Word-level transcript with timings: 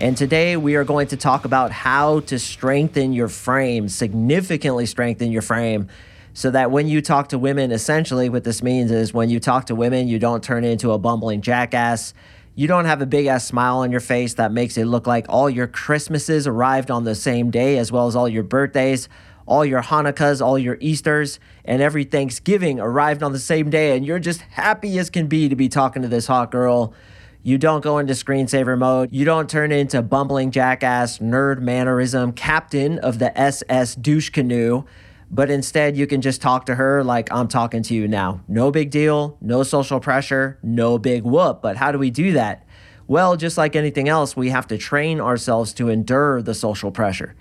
And 0.00 0.16
today 0.16 0.56
we 0.56 0.76
are 0.76 0.84
going 0.84 1.08
to 1.08 1.16
talk 1.18 1.44
about 1.44 1.72
how 1.72 2.20
to 2.20 2.38
strengthen 2.38 3.12
your 3.12 3.28
frame, 3.28 3.86
significantly 3.90 4.86
strengthen 4.86 5.30
your 5.30 5.42
frame, 5.42 5.88
so 6.32 6.50
that 6.52 6.70
when 6.70 6.88
you 6.88 7.02
talk 7.02 7.28
to 7.28 7.38
women, 7.38 7.70
essentially 7.70 8.30
what 8.30 8.42
this 8.42 8.62
means 8.62 8.90
is 8.90 9.12
when 9.12 9.28
you 9.28 9.38
talk 9.38 9.66
to 9.66 9.74
women, 9.74 10.08
you 10.08 10.18
don't 10.18 10.42
turn 10.42 10.64
into 10.64 10.92
a 10.92 10.98
bumbling 10.98 11.42
jackass. 11.42 12.14
You 12.54 12.66
don't 12.66 12.86
have 12.86 13.02
a 13.02 13.06
big 13.06 13.26
ass 13.26 13.46
smile 13.46 13.80
on 13.80 13.90
your 13.90 14.00
face 14.00 14.32
that 14.34 14.52
makes 14.52 14.78
it 14.78 14.86
look 14.86 15.06
like 15.06 15.26
all 15.28 15.50
your 15.50 15.66
Christmases 15.66 16.46
arrived 16.46 16.90
on 16.90 17.04
the 17.04 17.14
same 17.14 17.50
day, 17.50 17.76
as 17.76 17.92
well 17.92 18.06
as 18.06 18.16
all 18.16 18.28
your 18.28 18.42
birthdays 18.42 19.06
all 19.46 19.64
your 19.64 19.82
Hanukkahs, 19.82 20.40
all 20.40 20.56
your 20.56 20.78
Easters, 20.80 21.40
and 21.64 21.82
every 21.82 22.04
Thanksgiving 22.04 22.78
arrived 22.78 23.20
on 23.20 23.32
the 23.32 23.38
same 23.40 23.68
day, 23.68 23.96
and 23.96 24.06
you're 24.06 24.20
just 24.20 24.42
happy 24.42 24.96
as 24.96 25.10
can 25.10 25.26
be 25.26 25.48
to 25.48 25.56
be 25.56 25.68
talking 25.68 26.02
to 26.02 26.08
this 26.08 26.28
hot 26.28 26.52
girl. 26.52 26.94
You 27.42 27.56
don't 27.56 27.80
go 27.80 27.96
into 27.96 28.12
screensaver 28.12 28.76
mode. 28.76 29.08
You 29.12 29.24
don't 29.24 29.48
turn 29.48 29.72
into 29.72 30.02
bumbling 30.02 30.50
jackass, 30.50 31.20
nerd 31.20 31.60
mannerism, 31.60 32.32
captain 32.32 32.98
of 32.98 33.18
the 33.18 33.36
SS 33.38 33.94
douche 33.94 34.28
canoe, 34.28 34.84
but 35.30 35.48
instead 35.48 35.96
you 35.96 36.06
can 36.06 36.20
just 36.20 36.42
talk 36.42 36.66
to 36.66 36.74
her 36.74 37.02
like 37.02 37.32
I'm 37.32 37.48
talking 37.48 37.82
to 37.84 37.94
you 37.94 38.06
now. 38.06 38.42
No 38.46 38.70
big 38.70 38.90
deal, 38.90 39.38
no 39.40 39.62
social 39.62 40.00
pressure, 40.00 40.58
no 40.62 40.98
big 40.98 41.22
whoop. 41.22 41.62
But 41.62 41.78
how 41.78 41.92
do 41.92 41.98
we 41.98 42.10
do 42.10 42.32
that? 42.32 42.66
Well, 43.06 43.36
just 43.36 43.56
like 43.56 43.74
anything 43.74 44.06
else, 44.06 44.36
we 44.36 44.50
have 44.50 44.66
to 44.66 44.76
train 44.76 45.18
ourselves 45.18 45.72
to 45.74 45.88
endure 45.88 46.42
the 46.42 46.54
social 46.54 46.90
pressure. 46.90 47.34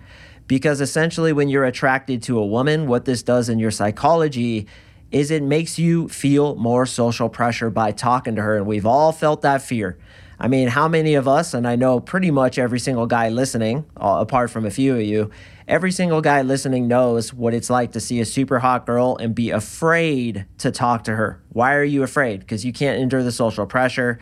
Because 0.47 0.79
essentially, 0.79 1.33
when 1.33 1.49
you're 1.49 1.65
attracted 1.65 2.23
to 2.23 2.39
a 2.39 2.45
woman, 2.45 2.87
what 2.87 3.03
this 3.03 3.21
does 3.21 3.49
in 3.49 3.59
your 3.59 3.69
psychology 3.69 4.65
is 5.11 5.31
it 5.31 5.43
makes 5.43 5.79
you 5.79 6.07
feel 6.07 6.55
more 6.55 6.85
social 6.85 7.29
pressure 7.29 7.69
by 7.69 7.91
talking 7.91 8.35
to 8.35 8.41
her. 8.41 8.57
And 8.57 8.65
we've 8.65 8.85
all 8.85 9.11
felt 9.11 9.41
that 9.41 9.61
fear. 9.61 9.97
I 10.39 10.47
mean, 10.47 10.69
how 10.69 10.87
many 10.87 11.15
of 11.15 11.27
us, 11.27 11.53
and 11.53 11.67
I 11.67 11.75
know 11.75 11.99
pretty 11.99 12.31
much 12.31 12.57
every 12.57 12.79
single 12.79 13.07
guy 13.07 13.27
listening, 13.29 13.85
uh, 13.97 14.17
apart 14.21 14.49
from 14.49 14.65
a 14.65 14.71
few 14.71 14.95
of 14.95 15.01
you, 15.01 15.31
every 15.67 15.91
single 15.91 16.21
guy 16.21 16.41
listening 16.43 16.87
knows 16.87 17.33
what 17.33 17.53
it's 17.53 17.69
like 17.69 17.91
to 17.91 17.99
see 17.99 18.21
a 18.21 18.25
super 18.25 18.59
hot 18.59 18.85
girl 18.85 19.17
and 19.17 19.35
be 19.35 19.49
afraid 19.49 20.45
to 20.59 20.71
talk 20.71 21.03
to 21.05 21.15
her. 21.15 21.41
Why 21.49 21.75
are 21.75 21.83
you 21.83 22.03
afraid? 22.03 22.39
Because 22.39 22.63
you 22.63 22.71
can't 22.71 23.01
endure 23.01 23.21
the 23.21 23.33
social 23.33 23.65
pressure. 23.65 24.19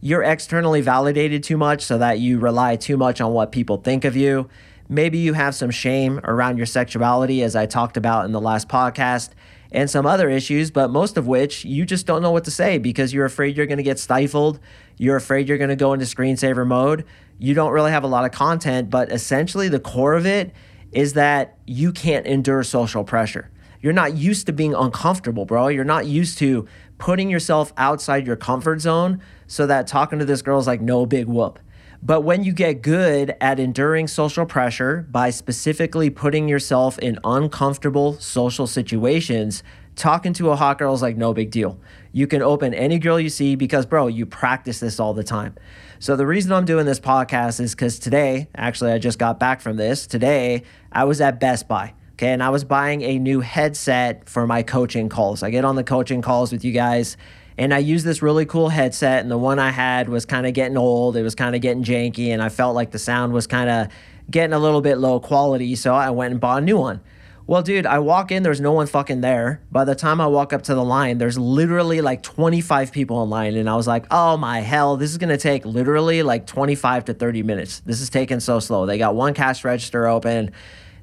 You're 0.00 0.24
externally 0.24 0.80
validated 0.80 1.44
too 1.44 1.56
much 1.56 1.82
so 1.82 1.98
that 1.98 2.18
you 2.18 2.40
rely 2.40 2.74
too 2.74 2.96
much 2.96 3.20
on 3.20 3.32
what 3.32 3.52
people 3.52 3.76
think 3.76 4.04
of 4.04 4.16
you. 4.16 4.48
Maybe 4.88 5.18
you 5.18 5.34
have 5.34 5.54
some 5.54 5.70
shame 5.70 6.18
around 6.24 6.56
your 6.56 6.66
sexuality, 6.66 7.44
as 7.44 7.54
I 7.54 7.66
talked 7.66 7.96
about 7.96 8.24
in 8.24 8.32
the 8.32 8.40
last 8.40 8.68
podcast, 8.68 9.30
and 9.72 9.88
some 9.88 10.06
other 10.06 10.28
issues, 10.28 10.70
but 10.70 10.90
most 10.90 11.16
of 11.16 11.26
which 11.26 11.64
you 11.64 11.84
just 11.84 12.06
don't 12.06 12.22
know 12.22 12.30
what 12.30 12.44
to 12.44 12.50
say 12.50 12.78
because 12.78 13.12
you're 13.12 13.24
afraid 13.24 13.56
you're 13.56 13.66
going 13.66 13.78
to 13.78 13.84
get 13.84 13.98
stifled. 13.98 14.58
You're 14.96 15.16
afraid 15.16 15.48
you're 15.48 15.58
going 15.58 15.70
to 15.70 15.76
go 15.76 15.92
into 15.92 16.04
screensaver 16.06 16.66
mode. 16.66 17.04
You 17.38 17.54
don't 17.54 17.72
really 17.72 17.92
have 17.92 18.04
a 18.04 18.08
lot 18.08 18.24
of 18.24 18.32
content, 18.32 18.90
but 18.90 19.12
essentially 19.12 19.68
the 19.68 19.80
core 19.80 20.14
of 20.14 20.26
it 20.26 20.52
is 20.92 21.12
that 21.14 21.58
you 21.66 21.92
can't 21.92 22.26
endure 22.26 22.62
social 22.64 23.04
pressure. 23.04 23.50
You're 23.80 23.92
not 23.92 24.14
used 24.14 24.46
to 24.46 24.52
being 24.52 24.74
uncomfortable, 24.74 25.46
bro. 25.46 25.68
You're 25.68 25.84
not 25.84 26.06
used 26.06 26.38
to 26.38 26.66
putting 26.98 27.30
yourself 27.30 27.72
outside 27.76 28.26
your 28.26 28.36
comfort 28.36 28.80
zone 28.80 29.22
so 29.46 29.66
that 29.66 29.86
talking 29.86 30.18
to 30.18 30.24
this 30.24 30.42
girl 30.42 30.58
is 30.58 30.66
like 30.66 30.80
no 30.80 31.06
big 31.06 31.26
whoop. 31.26 31.58
But 32.02 32.22
when 32.22 32.44
you 32.44 32.52
get 32.52 32.80
good 32.80 33.36
at 33.42 33.60
enduring 33.60 34.08
social 34.08 34.46
pressure 34.46 35.06
by 35.10 35.30
specifically 35.30 36.08
putting 36.08 36.48
yourself 36.48 36.98
in 36.98 37.18
uncomfortable 37.24 38.14
social 38.14 38.66
situations, 38.66 39.62
talking 39.96 40.32
to 40.34 40.50
a 40.50 40.56
hot 40.56 40.78
girl 40.78 40.94
is 40.94 41.02
like 41.02 41.18
no 41.18 41.34
big 41.34 41.50
deal. 41.50 41.78
You 42.12 42.26
can 42.26 42.40
open 42.40 42.72
any 42.72 42.98
girl 42.98 43.20
you 43.20 43.28
see 43.28 43.54
because, 43.54 43.84
bro, 43.84 44.06
you 44.06 44.24
practice 44.24 44.80
this 44.80 44.98
all 44.98 45.12
the 45.12 45.22
time. 45.22 45.54
So, 45.98 46.16
the 46.16 46.26
reason 46.26 46.52
I'm 46.52 46.64
doing 46.64 46.86
this 46.86 46.98
podcast 46.98 47.60
is 47.60 47.74
because 47.74 47.98
today, 47.98 48.48
actually, 48.54 48.92
I 48.92 48.98
just 48.98 49.18
got 49.18 49.38
back 49.38 49.60
from 49.60 49.76
this. 49.76 50.06
Today, 50.06 50.62
I 50.90 51.04
was 51.04 51.20
at 51.20 51.38
Best 51.38 51.68
Buy. 51.68 51.92
Okay. 52.14 52.28
And 52.28 52.42
I 52.42 52.48
was 52.50 52.64
buying 52.64 53.02
a 53.02 53.18
new 53.18 53.40
headset 53.40 54.28
for 54.28 54.46
my 54.46 54.62
coaching 54.62 55.08
calls. 55.08 55.42
I 55.42 55.50
get 55.50 55.64
on 55.64 55.76
the 55.76 55.84
coaching 55.84 56.20
calls 56.22 56.52
with 56.52 56.64
you 56.64 56.72
guys 56.72 57.16
and 57.60 57.74
I 57.74 57.78
used 57.78 58.06
this 58.06 58.22
really 58.22 58.46
cool 58.46 58.70
headset, 58.70 59.20
and 59.20 59.30
the 59.30 59.36
one 59.36 59.58
I 59.58 59.70
had 59.70 60.08
was 60.08 60.24
kind 60.24 60.46
of 60.46 60.54
getting 60.54 60.78
old. 60.78 61.14
It 61.14 61.22
was 61.22 61.34
kind 61.34 61.54
of 61.54 61.60
getting 61.60 61.84
janky, 61.84 62.28
and 62.28 62.42
I 62.42 62.48
felt 62.48 62.74
like 62.74 62.90
the 62.90 62.98
sound 62.98 63.34
was 63.34 63.46
kind 63.46 63.68
of 63.68 63.88
getting 64.30 64.54
a 64.54 64.58
little 64.58 64.80
bit 64.80 64.96
low 64.96 65.20
quality. 65.20 65.76
So 65.76 65.94
I 65.94 66.08
went 66.08 66.32
and 66.32 66.40
bought 66.40 66.62
a 66.62 66.64
new 66.64 66.78
one. 66.78 67.02
Well, 67.46 67.60
dude, 67.60 67.84
I 67.84 67.98
walk 67.98 68.32
in, 68.32 68.44
there's 68.44 68.62
no 68.62 68.72
one 68.72 68.86
fucking 68.86 69.20
there. 69.20 69.60
By 69.70 69.84
the 69.84 69.94
time 69.94 70.22
I 70.22 70.26
walk 70.26 70.54
up 70.54 70.62
to 70.62 70.74
the 70.74 70.82
line, 70.82 71.18
there's 71.18 71.36
literally 71.36 72.00
like 72.00 72.22
25 72.22 72.92
people 72.92 73.22
in 73.22 73.28
line. 73.28 73.54
And 73.54 73.68
I 73.68 73.76
was 73.76 73.86
like, 73.86 74.06
oh 74.10 74.38
my 74.38 74.60
hell, 74.60 74.96
this 74.96 75.10
is 75.10 75.18
gonna 75.18 75.36
take 75.36 75.66
literally 75.66 76.22
like 76.22 76.46
25 76.46 77.06
to 77.06 77.14
30 77.14 77.42
minutes. 77.42 77.80
This 77.80 78.00
is 78.00 78.08
taking 78.08 78.40
so 78.40 78.58
slow. 78.58 78.86
They 78.86 78.96
got 78.96 79.14
one 79.14 79.34
cash 79.34 79.64
register 79.64 80.06
open 80.06 80.52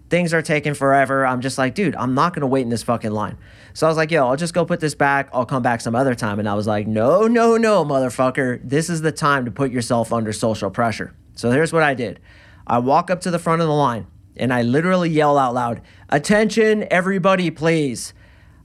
things 0.09 0.33
are 0.33 0.41
taking 0.41 0.73
forever. 0.73 1.25
I'm 1.25 1.41
just 1.41 1.57
like, 1.57 1.75
dude, 1.75 1.95
I'm 1.95 2.13
not 2.13 2.33
gonna 2.33 2.47
wait 2.47 2.61
in 2.61 2.69
this 2.69 2.83
fucking 2.83 3.11
line. 3.11 3.37
So 3.77 3.85
I 3.85 3.91
was 3.91 3.97
like, 3.97 4.09
yo, 4.09 4.27
I'll 4.27 4.35
just 4.35 4.55
go 4.55 4.65
put 4.65 4.79
this 4.79 4.95
back. 4.95 5.29
I'll 5.31 5.45
come 5.45 5.61
back 5.61 5.81
some 5.81 5.93
other 5.93 6.15
time. 6.15 6.39
And 6.39 6.49
I 6.49 6.55
was 6.55 6.65
like, 6.65 6.87
no, 6.87 7.27
no, 7.27 7.57
no, 7.57 7.85
motherfucker. 7.85 8.59
This 8.63 8.89
is 8.89 9.03
the 9.03 9.11
time 9.11 9.45
to 9.45 9.51
put 9.51 9.69
yourself 9.69 10.11
under 10.11 10.33
social 10.33 10.71
pressure. 10.71 11.13
So 11.35 11.51
here's 11.51 11.71
what 11.71 11.83
I 11.83 11.93
did 11.93 12.19
I 12.65 12.79
walk 12.79 13.11
up 13.11 13.21
to 13.21 13.29
the 13.29 13.37
front 13.37 13.61
of 13.61 13.67
the 13.67 13.75
line 13.75 14.07
and 14.35 14.51
I 14.51 14.63
literally 14.63 15.11
yell 15.11 15.37
out 15.37 15.53
loud, 15.53 15.83
attention, 16.09 16.87
everybody, 16.89 17.51
please. 17.51 18.15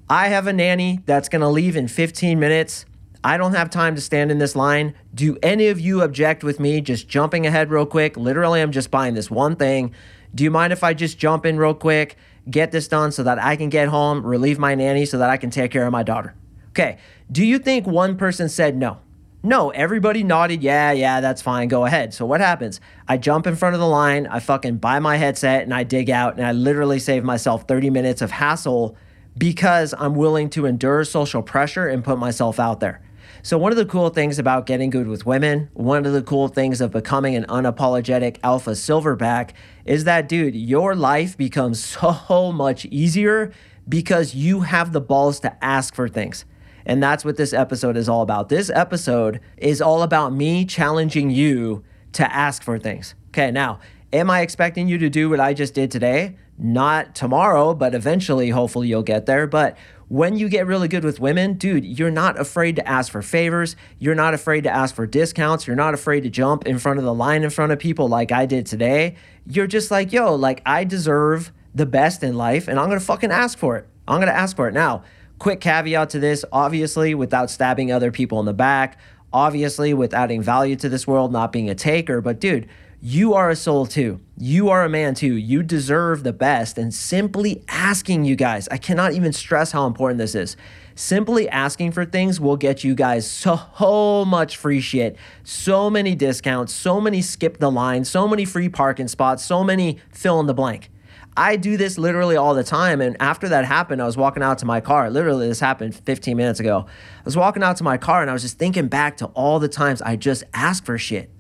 I 0.09 0.29
have 0.29 0.47
a 0.47 0.53
nanny 0.55 1.01
that's 1.05 1.29
gonna 1.29 1.51
leave 1.51 1.77
in 1.77 1.89
15 1.89 2.41
minutes. 2.41 2.87
I 3.23 3.37
don't 3.37 3.55
have 3.55 3.69
time 3.69 3.95
to 3.97 4.01
stand 4.01 4.31
in 4.31 4.39
this 4.39 4.57
line. 4.57 4.95
Do 5.15 5.37
any 5.43 5.69
of 5.69 5.79
you 5.79 6.01
object 6.01 6.43
with 6.43 6.59
me 6.59 6.81
just 6.81 7.07
jumping 7.07 7.47
ahead 7.47 7.71
real 7.71 7.85
quick? 7.85 8.17
Literally, 8.17 8.63
I'm 8.63 8.73
just 8.73 8.91
buying 8.91 9.13
this 9.13 9.31
one 9.31 9.57
thing. 9.57 9.93
Do 10.35 10.43
you 10.43 10.51
mind 10.51 10.73
if 10.73 10.83
I 10.83 10.95
just 10.95 11.19
jump 11.19 11.45
in 11.45 11.59
real 11.59 11.75
quick, 11.75 12.17
get 12.51 12.73
this 12.73 12.89
done 12.89 13.13
so 13.13 13.23
that 13.23 13.39
I 13.39 13.57
can 13.57 13.69
get 13.69 13.89
home, 13.89 14.25
relieve 14.25 14.59
my 14.59 14.75
nanny 14.75 15.07
so 15.07 15.19
that 15.19 15.31
I 15.31 15.37
can 15.37 15.51
take 15.51 15.71
care 15.71 15.87
of 15.87 15.93
my 15.93 16.03
daughter? 16.03 16.35
Okay. 16.71 16.99
Do 17.31 17.45
you 17.45 17.59
think 17.59 17.87
one 17.87 18.17
person 18.17 18.49
said 18.49 18.77
no? 18.77 18.99
No, 19.45 19.71
everybody 19.71 20.23
nodded, 20.23 20.63
yeah, 20.63 20.93
yeah, 20.93 21.21
that's 21.21 21.43
fine, 21.43 21.67
go 21.67 21.85
ahead. 21.85 22.15
So 22.15 22.25
what 22.25 22.41
happens? 22.41 22.81
I 23.09 23.17
jump 23.17 23.49
in 23.49 23.57
front 23.57 23.75
of 23.75 23.81
the 23.81 23.89
line, 23.89 24.29
I 24.29 24.39
fucking 24.39 24.77
buy 24.77 25.01
my 25.01 25.17
headset 25.17 25.65
and 25.65 25.75
I 25.75 25.83
dig 25.83 26.11
out 26.11 26.37
and 26.37 26.47
I 26.47 26.53
literally 26.53 27.01
save 27.01 27.25
myself 27.25 27.67
30 27.67 27.91
minutes 27.91 28.23
of 28.23 28.31
hassle 28.31 28.97
because 29.37 29.95
I'm 29.99 30.15
willing 30.15 30.49
to 30.51 30.67
endure 30.67 31.03
social 31.05 31.43
pressure 31.43 31.89
and 31.89 32.05
put 32.05 32.19
myself 32.19 32.61
out 32.61 32.79
there. 32.79 33.03
So, 33.43 33.59
one 33.59 33.73
of 33.73 33.79
the 33.79 33.87
cool 33.87 34.11
things 34.11 34.39
about 34.39 34.67
getting 34.67 34.91
good 34.91 35.09
with 35.09 35.27
women, 35.27 35.71
one 35.75 36.07
of 36.07 36.13
the 36.13 36.23
cool 36.23 36.49
things 36.49 36.81
of 36.81 36.91
becoming 36.91 37.35
an 37.35 37.45
unapologetic 37.45 38.39
alpha 38.43 38.71
silverback 38.71 39.51
is 39.85 40.05
that, 40.05 40.29
dude, 40.29 40.55
your 40.55 40.95
life 40.95 41.37
becomes 41.37 41.85
so 42.29 42.53
much 42.53 42.85
easier 42.87 43.53
because 43.89 44.35
you 44.35 44.61
have 44.61 44.93
the 44.93 45.01
balls 45.01 45.41
to 45.41 45.65
ask 45.65 45.95
for 45.95 46.09
things. 46.09 46.45
And 46.85 47.03
that's 47.03 47.25
what 47.25 47.37
this 47.37 47.53
episode 47.53 47.97
is 47.97 48.09
all 48.09 48.23
about. 48.23 48.49
This 48.49 48.71
episode 48.71 49.41
is 49.57 49.81
all 49.81 50.03
about 50.03 50.33
me 50.33 50.65
challenging 50.65 51.31
you 51.31 51.85
to 52.13 52.35
ask 52.35 52.63
for 52.63 52.79
things. 52.79 53.15
Okay, 53.29 53.51
now, 53.51 53.81
am 54.13 54.31
I 54.31 54.41
expecting 54.41 54.89
you 54.89 54.99
to 54.99 55.09
do 55.09 55.31
what 55.31 55.41
I 55.41 55.55
just 55.55 55.75
did 55.75 55.91
today? 55.91 56.37
Not 56.59 57.15
tomorrow, 57.15 57.75
but 57.75 57.95
eventually, 57.95 58.51
hopefully, 58.51 58.89
you'll 58.89 59.03
get 59.03 59.27
there. 59.27 59.47
But 59.47 59.77
when 60.13 60.37
you 60.37 60.47
get 60.47 60.67
really 60.67 60.89
good 60.89 61.05
with 61.05 61.21
women, 61.21 61.55
dude, 61.55 61.87
you're 61.87 62.11
not 62.11 62.39
afraid 62.39 62.77
to 62.77 62.87
ask 62.87 63.11
for 63.11 63.23
favors. 63.23 63.77
You're 63.99 64.15
not 64.15 64.35
afraid 64.35 64.65
to 64.65 64.71
ask 64.71 64.95
for 64.95 65.07
discounts. 65.07 65.67
You're 65.67 65.75
not 65.75 65.95
afraid 65.95 66.25
to 66.25 66.29
jump 66.29 66.67
in 66.67 66.79
front 66.79 66.99
of 66.99 67.07
the 67.07 67.15
line 67.15 67.45
in 67.45 67.49
front 67.49 67.73
of 67.73 67.79
people 67.79 68.09
like 68.09 68.31
I 68.31 68.45
did 68.45 68.67
today. 68.67 69.17
You're 69.47 69.67
just 69.67 69.91
like, 69.91 70.13
yo, 70.13 70.35
like 70.35 70.61
I 70.67 70.85
deserve 70.85 71.51
the 71.75 71.87
best 71.87 72.23
in 72.23 72.37
life 72.37 72.69
and 72.69 72.79
I'm 72.79 72.89
gonna 72.89 73.01
fucking 73.01 73.31
ask 73.31 73.57
for 73.57 73.79
it. 73.79 73.89
I'm 74.07 74.21
gonna 74.21 74.33
ask 74.33 74.55
for 74.55 74.69
it. 74.69 74.75
Now, 74.75 75.03
quick 75.39 75.63
caveat 75.63 76.11
to 76.11 76.19
this 76.19 76.45
obviously, 76.53 77.15
without 77.15 77.51
stabbing 77.51 77.91
other 77.91 78.13
people 78.13 78.39
in 78.39 78.45
the 78.45 78.53
back, 78.53 78.99
obviously, 79.33 79.95
with 79.95 80.13
adding 80.13 80.43
value 80.43 80.77
to 80.77 80.91
this 80.91 81.07
world, 81.07 81.33
not 81.33 81.53
being 81.53 81.71
a 81.71 81.75
taker, 81.75 82.21
but 82.21 82.39
dude, 82.39 82.69
you 83.05 83.35
are 83.35 83.51
a 83.51 83.57
soul 83.57 83.85
too. 83.85 84.21
You 84.39 84.69
are 84.69 84.85
a 84.85 84.89
man 84.89 85.17
too. 85.17 85.35
You 85.35 85.65
deserve 85.65 86.23
the 86.23 86.33
best. 86.33 86.79
And 86.79 86.95
simply 86.95 87.65
asking 87.67 88.25
you 88.25 88.37
guys, 88.37 88.69
I 88.71 88.77
cannot 88.77 89.13
even 89.13 89.33
stress 89.33 89.73
how 89.73 89.89
important 89.89 90.19
this 90.19 90.37
is. 90.37 90.57
Simply 90.95 91.49
asking 91.49 91.91
for 91.91 92.05
things 92.05 92.39
will 92.39 92.57
get 92.57 92.85
you 92.85 92.95
guys 92.95 93.29
so 93.29 94.25
much 94.25 94.57
free 94.57 94.81
shit, 94.81 95.17
so 95.43 95.91
many 95.91 96.15
discounts, 96.15 96.73
so 96.73 97.01
many 97.01 97.21
skip 97.23 97.59
the 97.59 97.73
line, 97.73 98.05
so 98.05 98.29
many 98.29 98.45
free 98.45 98.69
parking 98.69 99.09
spots, 99.09 99.45
so 99.45 99.65
many 99.65 99.99
fill 100.11 100.39
in 100.39 100.47
the 100.47 100.55
blank. 100.55 100.89
I 101.37 101.57
do 101.57 101.77
this 101.77 101.99
literally 101.99 102.37
all 102.37 102.55
the 102.55 102.63
time. 102.63 103.01
And 103.01 103.17
after 103.19 103.49
that 103.49 103.65
happened, 103.65 104.01
I 104.01 104.07
was 104.07 104.17
walking 104.17 104.45
out 104.45 104.59
to 104.59 104.67
my 104.67 104.81
car. 104.81 105.11
Literally, 105.11 105.49
this 105.49 105.59
happened 105.59 105.97
15 105.97 106.37
minutes 106.37 106.61
ago. 106.61 106.87
I 106.87 107.23
was 107.25 107.37
walking 107.37 107.65
out 107.65 107.79
to 107.79 107.85
my 107.85 107.97
car 107.97 108.21
and 108.21 108.31
I 108.31 108.33
was 108.33 108.43
just 108.43 108.59
thinking 108.59 108.87
back 108.87 109.17
to 109.17 109.27
all 109.29 109.59
the 109.59 109.67
times 109.67 110.01
I 110.03 110.15
just 110.15 110.45
asked 110.55 110.85
for 110.85 110.97
shit. 110.99 111.31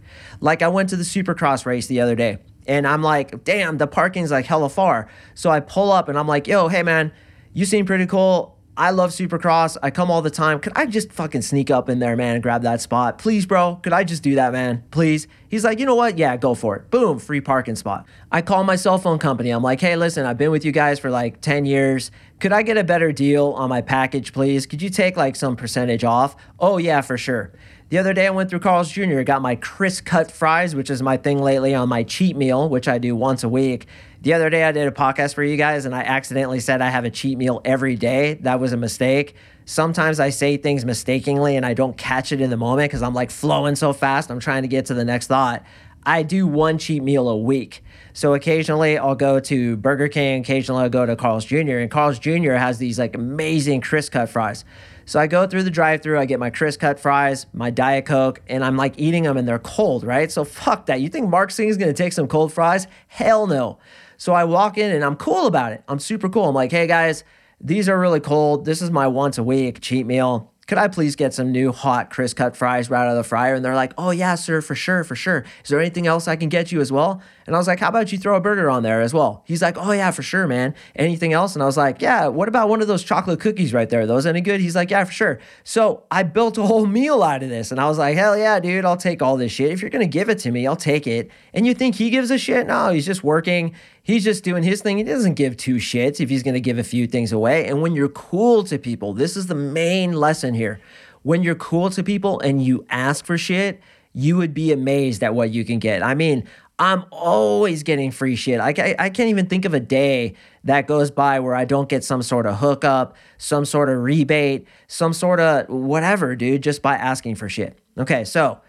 Like 0.40 0.62
I 0.62 0.68
went 0.68 0.88
to 0.90 0.96
the 0.96 1.04
supercross 1.04 1.66
race 1.66 1.86
the 1.86 2.00
other 2.00 2.14
day 2.14 2.38
and 2.66 2.86
I'm 2.86 3.02
like, 3.02 3.44
damn, 3.44 3.78
the 3.78 3.86
parking's 3.86 4.30
like 4.30 4.46
hella 4.46 4.68
far. 4.68 5.08
So 5.34 5.50
I 5.50 5.60
pull 5.60 5.92
up 5.92 6.08
and 6.08 6.18
I'm 6.18 6.28
like, 6.28 6.46
yo, 6.46 6.68
hey 6.68 6.82
man, 6.82 7.12
you 7.52 7.64
seem 7.64 7.86
pretty 7.86 8.06
cool. 8.06 8.58
I 8.74 8.88
love 8.90 9.10
Supercross. 9.10 9.76
I 9.82 9.90
come 9.90 10.10
all 10.10 10.22
the 10.22 10.30
time. 10.30 10.58
Could 10.58 10.72
I 10.74 10.86
just 10.86 11.12
fucking 11.12 11.42
sneak 11.42 11.70
up 11.70 11.90
in 11.90 11.98
there, 11.98 12.16
man, 12.16 12.36
and 12.36 12.42
grab 12.42 12.62
that 12.62 12.80
spot? 12.80 13.18
Please, 13.18 13.44
bro. 13.44 13.76
Could 13.76 13.92
I 13.92 14.02
just 14.02 14.22
do 14.22 14.36
that, 14.36 14.52
man? 14.52 14.82
Please. 14.90 15.28
He's 15.50 15.62
like, 15.62 15.78
you 15.78 15.84
know 15.84 15.94
what? 15.94 16.16
Yeah, 16.16 16.38
go 16.38 16.54
for 16.54 16.76
it. 16.76 16.90
Boom, 16.90 17.18
free 17.18 17.42
parking 17.42 17.76
spot. 17.76 18.06
I 18.30 18.40
call 18.40 18.64
my 18.64 18.76
cell 18.76 18.96
phone 18.96 19.18
company. 19.18 19.50
I'm 19.50 19.62
like, 19.62 19.78
hey, 19.78 19.94
listen, 19.96 20.24
I've 20.24 20.38
been 20.38 20.50
with 20.50 20.64
you 20.64 20.72
guys 20.72 20.98
for 20.98 21.10
like 21.10 21.42
10 21.42 21.66
years. 21.66 22.10
Could 22.40 22.52
I 22.52 22.62
get 22.62 22.78
a 22.78 22.84
better 22.84 23.12
deal 23.12 23.48
on 23.52 23.68
my 23.68 23.82
package, 23.82 24.32
please? 24.32 24.64
Could 24.64 24.80
you 24.80 24.88
take 24.88 25.18
like 25.18 25.36
some 25.36 25.54
percentage 25.54 26.02
off? 26.02 26.34
Oh, 26.58 26.78
yeah, 26.78 27.02
for 27.02 27.18
sure. 27.18 27.52
The 27.92 27.98
other 27.98 28.14
day 28.14 28.26
I 28.26 28.30
went 28.30 28.48
through 28.48 28.60
Carl's 28.60 28.90
Jr., 28.90 29.20
got 29.20 29.42
my 29.42 29.54
crisp 29.54 30.06
cut 30.06 30.32
fries, 30.32 30.74
which 30.74 30.88
is 30.88 31.02
my 31.02 31.18
thing 31.18 31.42
lately 31.42 31.74
on 31.74 31.90
my 31.90 32.04
cheat 32.04 32.38
meal, 32.38 32.70
which 32.70 32.88
I 32.88 32.96
do 32.96 33.14
once 33.14 33.44
a 33.44 33.50
week. 33.50 33.84
The 34.22 34.32
other 34.32 34.48
day 34.48 34.64
I 34.64 34.72
did 34.72 34.88
a 34.88 34.90
podcast 34.90 35.34
for 35.34 35.44
you 35.44 35.58
guys 35.58 35.84
and 35.84 35.94
I 35.94 36.00
accidentally 36.00 36.58
said 36.58 36.80
I 36.80 36.88
have 36.88 37.04
a 37.04 37.10
cheat 37.10 37.36
meal 37.36 37.60
every 37.66 37.96
day. 37.96 38.38
That 38.40 38.60
was 38.60 38.72
a 38.72 38.78
mistake. 38.78 39.34
Sometimes 39.66 40.20
I 40.20 40.30
say 40.30 40.56
things 40.56 40.86
mistakenly 40.86 41.54
and 41.54 41.66
I 41.66 41.74
don't 41.74 41.94
catch 41.98 42.32
it 42.32 42.40
in 42.40 42.48
the 42.48 42.56
moment 42.56 42.90
because 42.90 43.02
I'm 43.02 43.12
like 43.12 43.30
flowing 43.30 43.76
so 43.76 43.92
fast. 43.92 44.30
I'm 44.30 44.40
trying 44.40 44.62
to 44.62 44.68
get 44.68 44.86
to 44.86 44.94
the 44.94 45.04
next 45.04 45.26
thought. 45.26 45.62
I 46.02 46.22
do 46.22 46.46
one 46.46 46.78
cheat 46.78 47.02
meal 47.02 47.28
a 47.28 47.36
week. 47.36 47.84
So 48.14 48.32
occasionally 48.32 48.96
I'll 48.96 49.14
go 49.14 49.38
to 49.40 49.76
Burger 49.76 50.08
King, 50.08 50.40
occasionally 50.40 50.84
I'll 50.84 50.88
go 50.88 51.04
to 51.04 51.14
Carl's 51.14 51.44
Jr. 51.44 51.76
And 51.76 51.90
Carl's 51.90 52.18
Jr. 52.18 52.52
has 52.52 52.78
these 52.78 52.98
like 52.98 53.14
amazing 53.14 53.82
crisp 53.82 54.12
cut 54.12 54.30
fries. 54.30 54.64
So 55.04 55.18
I 55.18 55.26
go 55.26 55.46
through 55.46 55.64
the 55.64 55.70
drive 55.70 56.02
through, 56.02 56.18
I 56.18 56.24
get 56.24 56.38
my 56.38 56.50
crisp 56.50 56.80
cut 56.80 57.00
fries, 57.00 57.46
my 57.52 57.70
Diet 57.70 58.06
Coke, 58.06 58.40
and 58.46 58.64
I'm 58.64 58.76
like 58.76 58.94
eating 58.98 59.24
them 59.24 59.36
and 59.36 59.46
they're 59.46 59.58
cold, 59.58 60.04
right? 60.04 60.30
So 60.30 60.44
fuck 60.44 60.86
that. 60.86 61.00
You 61.00 61.08
think 61.08 61.28
Mark 61.28 61.50
Sing 61.50 61.68
is 61.68 61.76
gonna 61.76 61.92
take 61.92 62.12
some 62.12 62.28
cold 62.28 62.52
fries? 62.52 62.86
Hell 63.08 63.46
no. 63.46 63.78
So 64.16 64.32
I 64.32 64.44
walk 64.44 64.78
in 64.78 64.92
and 64.92 65.04
I'm 65.04 65.16
cool 65.16 65.46
about 65.46 65.72
it. 65.72 65.82
I'm 65.88 65.98
super 65.98 66.28
cool. 66.28 66.48
I'm 66.48 66.54
like, 66.54 66.70
hey 66.70 66.86
guys, 66.86 67.24
these 67.60 67.88
are 67.88 67.98
really 67.98 68.20
cold. 68.20 68.64
This 68.64 68.82
is 68.82 68.90
my 68.90 69.06
once 69.08 69.38
a 69.38 69.42
week 69.42 69.80
cheat 69.80 70.06
meal 70.06 70.51
could 70.68 70.78
I 70.78 70.86
please 70.88 71.16
get 71.16 71.34
some 71.34 71.50
new 71.50 71.72
hot 71.72 72.10
crisp 72.10 72.36
cut 72.36 72.56
fries 72.56 72.88
right 72.88 73.02
out 73.02 73.10
of 73.10 73.16
the 73.16 73.24
fryer? 73.24 73.54
And 73.54 73.64
they're 73.64 73.74
like, 73.74 73.92
oh, 73.98 74.10
yeah, 74.10 74.36
sir, 74.36 74.60
for 74.60 74.76
sure, 74.76 75.02
for 75.02 75.16
sure. 75.16 75.44
Is 75.64 75.70
there 75.70 75.80
anything 75.80 76.06
else 76.06 76.28
I 76.28 76.36
can 76.36 76.48
get 76.48 76.70
you 76.70 76.80
as 76.80 76.92
well? 76.92 77.20
And 77.46 77.56
I 77.56 77.58
was 77.58 77.66
like, 77.66 77.80
how 77.80 77.88
about 77.88 78.12
you 78.12 78.18
throw 78.18 78.36
a 78.36 78.40
burger 78.40 78.70
on 78.70 78.84
there 78.84 79.00
as 79.00 79.12
well? 79.12 79.42
He's 79.44 79.60
like, 79.60 79.76
oh, 79.76 79.90
yeah, 79.90 80.12
for 80.12 80.22
sure, 80.22 80.46
man. 80.46 80.74
Anything 80.94 81.32
else? 81.32 81.54
And 81.54 81.62
I 81.64 81.66
was 81.66 81.76
like, 81.76 82.00
yeah, 82.00 82.28
what 82.28 82.46
about 82.46 82.68
one 82.68 82.80
of 82.80 82.86
those 82.86 83.02
chocolate 83.02 83.40
cookies 83.40 83.74
right 83.74 83.88
there? 83.88 84.06
Those 84.06 84.24
any 84.24 84.40
good? 84.40 84.60
He's 84.60 84.76
like, 84.76 84.90
yeah, 84.90 85.02
for 85.02 85.12
sure. 85.12 85.40
So 85.64 86.04
I 86.12 86.22
built 86.22 86.56
a 86.58 86.62
whole 86.62 86.86
meal 86.86 87.24
out 87.24 87.42
of 87.42 87.48
this. 87.48 87.72
And 87.72 87.80
I 87.80 87.88
was 87.88 87.98
like, 87.98 88.16
hell 88.16 88.38
yeah, 88.38 88.60
dude, 88.60 88.84
I'll 88.84 88.96
take 88.96 89.20
all 89.20 89.36
this 89.36 89.50
shit. 89.50 89.72
If 89.72 89.82
you're 89.82 89.90
going 89.90 90.08
to 90.08 90.12
give 90.12 90.28
it 90.28 90.38
to 90.40 90.52
me, 90.52 90.66
I'll 90.68 90.76
take 90.76 91.08
it. 91.08 91.30
And 91.52 91.66
you 91.66 91.74
think 91.74 91.96
he 91.96 92.10
gives 92.10 92.30
a 92.30 92.38
shit? 92.38 92.68
No, 92.68 92.90
he's 92.92 93.06
just 93.06 93.24
working. 93.24 93.74
He's 94.02 94.24
just 94.24 94.42
doing 94.42 94.62
his 94.62 94.82
thing. 94.82 94.98
He 94.98 95.04
doesn't 95.04 95.34
give 95.34 95.56
two 95.56 95.76
shits 95.76 96.20
if 96.20 96.28
he's 96.28 96.42
going 96.42 96.54
to 96.54 96.60
give 96.60 96.78
a 96.78 96.84
few 96.84 97.06
things 97.06 97.32
away. 97.32 97.66
And 97.68 97.82
when 97.82 97.94
you're 97.94 98.08
cool 98.08 98.64
to 98.64 98.78
people, 98.78 99.14
this 99.14 99.36
is 99.36 99.46
the 99.46 99.54
main 99.54 100.12
lesson 100.12 100.54
here 100.54 100.80
when 101.22 101.42
you're 101.42 101.54
cool 101.54 101.90
to 101.90 102.02
people 102.02 102.40
and 102.40 102.62
you 102.62 102.84
ask 102.90 103.24
for 103.24 103.38
shit, 103.38 103.80
you 104.12 104.36
would 104.36 104.52
be 104.52 104.72
amazed 104.72 105.22
at 105.22 105.34
what 105.34 105.50
you 105.50 105.64
can 105.64 105.78
get. 105.78 106.02
I 106.02 106.14
mean, 106.14 106.46
I'm 106.78 107.04
always 107.10 107.82
getting 107.82 108.10
free 108.10 108.34
shit. 108.34 108.60
I, 108.60 108.74
I, 108.76 108.94
I, 108.98 109.10
can't 109.10 109.28
even 109.28 109.46
think 109.46 109.64
of 109.64 109.72
a 109.72 109.80
day 109.80 110.34
that 110.64 110.86
goes 110.86 111.10
by 111.10 111.38
where 111.38 111.54
I 111.54 111.64
don't 111.64 111.88
get 111.88 112.02
some 112.02 112.22
sort 112.22 112.44
of 112.44 112.58
hookup, 112.58 113.14
some 113.38 113.64
sort 113.64 113.88
of 113.88 113.98
rebate, 114.02 114.66
some 114.88 115.12
sort 115.12 115.38
of 115.38 115.68
whatever, 115.68 116.34
dude, 116.34 116.62
just 116.62 116.82
by 116.82 116.96
asking 116.96 117.36
for 117.36 117.48
shit. 117.48 117.78
Okay, 117.96 118.24
so 118.24 118.60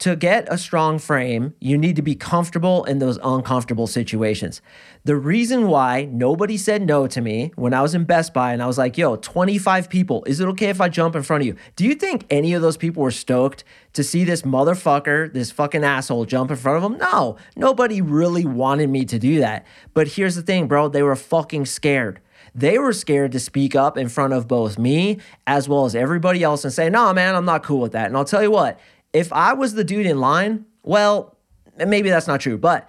to 0.00 0.16
get 0.16 0.46
a 0.50 0.56
strong 0.56 0.98
frame, 0.98 1.54
you 1.60 1.76
need 1.76 1.94
to 1.96 2.02
be 2.02 2.14
comfortable 2.14 2.84
in 2.84 3.00
those 3.00 3.18
uncomfortable 3.22 3.86
situations. 3.86 4.62
The 5.04 5.14
reason 5.14 5.68
why 5.68 6.08
nobody 6.10 6.56
said 6.56 6.86
no 6.86 7.06
to 7.06 7.20
me 7.20 7.52
when 7.56 7.74
I 7.74 7.82
was 7.82 7.94
in 7.94 8.04
Best 8.04 8.32
Buy 8.32 8.54
and 8.54 8.62
I 8.62 8.66
was 8.66 8.78
like, 8.78 8.96
yo, 8.96 9.16
25 9.16 9.90
people, 9.90 10.24
is 10.24 10.40
it 10.40 10.46
okay 10.48 10.70
if 10.70 10.80
I 10.80 10.88
jump 10.88 11.14
in 11.16 11.22
front 11.22 11.42
of 11.42 11.46
you? 11.46 11.56
Do 11.76 11.84
you 11.84 11.94
think 11.94 12.24
any 12.30 12.54
of 12.54 12.62
those 12.62 12.78
people 12.78 13.02
were 13.02 13.10
stoked 13.10 13.62
to 13.92 14.02
see 14.02 14.24
this 14.24 14.40
motherfucker, 14.40 15.32
this 15.32 15.50
fucking 15.50 15.84
asshole, 15.84 16.24
jump 16.24 16.50
in 16.50 16.56
front 16.56 16.82
of 16.82 16.82
them? 16.82 16.98
No, 16.98 17.36
nobody 17.54 18.00
really 18.00 18.46
wanted 18.46 18.88
me 18.88 19.04
to 19.04 19.18
do 19.18 19.38
that. 19.40 19.66
But 19.92 20.08
here's 20.08 20.34
the 20.34 20.42
thing, 20.42 20.66
bro, 20.66 20.88
they 20.88 21.02
were 21.02 21.16
fucking 21.16 21.66
scared. 21.66 22.20
They 22.54 22.78
were 22.78 22.94
scared 22.94 23.32
to 23.32 23.40
speak 23.40 23.76
up 23.76 23.98
in 23.98 24.08
front 24.08 24.32
of 24.32 24.48
both 24.48 24.78
me 24.78 25.18
as 25.46 25.68
well 25.68 25.84
as 25.84 25.94
everybody 25.94 26.42
else 26.42 26.64
and 26.64 26.72
say, 26.72 26.88
nah, 26.88 27.12
man, 27.12 27.36
I'm 27.36 27.44
not 27.44 27.62
cool 27.62 27.80
with 27.80 27.92
that. 27.92 28.06
And 28.06 28.16
I'll 28.16 28.24
tell 28.24 28.42
you 28.42 28.50
what, 28.50 28.80
if 29.12 29.32
I 29.32 29.52
was 29.54 29.74
the 29.74 29.84
dude 29.84 30.06
in 30.06 30.20
line, 30.20 30.66
well, 30.82 31.36
maybe 31.76 32.10
that's 32.10 32.26
not 32.26 32.40
true, 32.40 32.58
but 32.58 32.88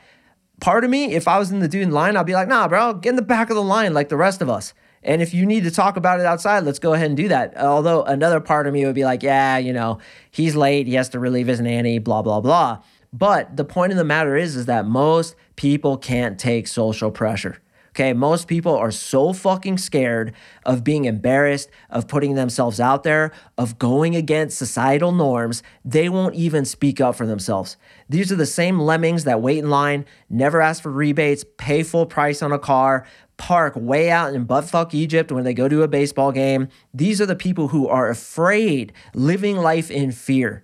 part 0.59 0.83
of 0.83 0.89
me, 0.89 1.13
if 1.13 1.27
I 1.27 1.39
was 1.39 1.51
in 1.51 1.59
the 1.59 1.68
dude 1.68 1.83
in 1.83 1.91
line, 1.91 2.15
I'd 2.15 2.25
be 2.25 2.33
like, 2.33 2.47
nah, 2.47 2.68
bro, 2.68 2.94
get 2.94 3.09
in 3.09 3.15
the 3.15 3.21
back 3.21 3.50
of 3.50 3.56
the 3.56 3.63
line 3.63 3.94
like 3.94 4.09
the 4.09 4.18
rest 4.18 4.41
of 4.41 4.50
us. 4.50 4.73
And 5.03 5.21
if 5.21 5.33
you 5.33 5.45
need 5.47 5.63
to 5.63 5.71
talk 5.71 5.97
about 5.97 6.19
it 6.19 6.25
outside, 6.27 6.63
let's 6.63 6.77
go 6.77 6.94
ahead 6.94 7.07
and 7.07 7.18
do 7.18 7.27
that. 7.29 7.57
Although 7.57 8.03
another 8.03 8.39
part 8.39 8.68
of 8.68 8.73
me 8.73 8.85
would 8.85 8.94
be 8.94 9.03
like, 9.03 9.23
yeah, 9.23 9.57
you 9.57 9.73
know, 9.73 9.97
he's 10.29 10.56
late, 10.56 10.85
he 10.85 10.94
has 10.94 11.09
to 11.09 11.19
relieve 11.19 11.47
his 11.47 11.59
nanny, 11.59 11.97
blah, 11.97 12.21
blah, 12.21 12.39
blah. 12.39 12.83
But 13.12 13.57
the 13.57 13.65
point 13.65 13.91
of 13.91 13.97
the 13.97 14.03
matter 14.03 14.38
is, 14.38 14.56
is 14.56 14.68
that 14.68 14.85
most 14.85 15.35
people 15.56 15.97
can't 15.97 16.39
take 16.39 16.68
social 16.68 17.09
pressure. 17.09 17.57
Okay, 17.93 18.13
most 18.13 18.47
people 18.47 18.73
are 18.73 18.89
so 18.89 19.33
fucking 19.33 19.77
scared 19.77 20.33
of 20.65 20.81
being 20.81 21.03
embarrassed, 21.03 21.69
of 21.89 22.07
putting 22.07 22.35
themselves 22.35 22.79
out 22.79 23.03
there, 23.03 23.33
of 23.57 23.77
going 23.79 24.15
against 24.15 24.57
societal 24.57 25.11
norms, 25.11 25.61
they 25.83 26.07
won't 26.07 26.33
even 26.35 26.63
speak 26.63 27.01
up 27.01 27.15
for 27.15 27.25
themselves. 27.25 27.75
These 28.07 28.31
are 28.31 28.38
the 28.38 28.45
same 28.45 28.79
lemmings 28.79 29.25
that 29.25 29.41
wait 29.41 29.57
in 29.57 29.69
line, 29.69 30.05
never 30.29 30.61
ask 30.61 30.81
for 30.81 30.89
rebates, 30.89 31.43
pay 31.57 31.83
full 31.83 32.05
price 32.05 32.41
on 32.41 32.53
a 32.53 32.59
car, 32.59 33.05
park 33.35 33.73
way 33.75 34.09
out 34.09 34.33
in 34.33 34.47
buttfuck 34.47 34.94
Egypt 34.94 35.29
when 35.29 35.44
they 35.44 35.53
go 35.53 35.67
to 35.67 35.83
a 35.83 35.87
baseball 35.89 36.31
game. 36.31 36.69
These 36.94 37.19
are 37.19 37.25
the 37.25 37.35
people 37.35 37.69
who 37.69 37.89
are 37.89 38.09
afraid, 38.09 38.94
living 39.13 39.57
life 39.57 39.91
in 39.91 40.13
fear. 40.13 40.63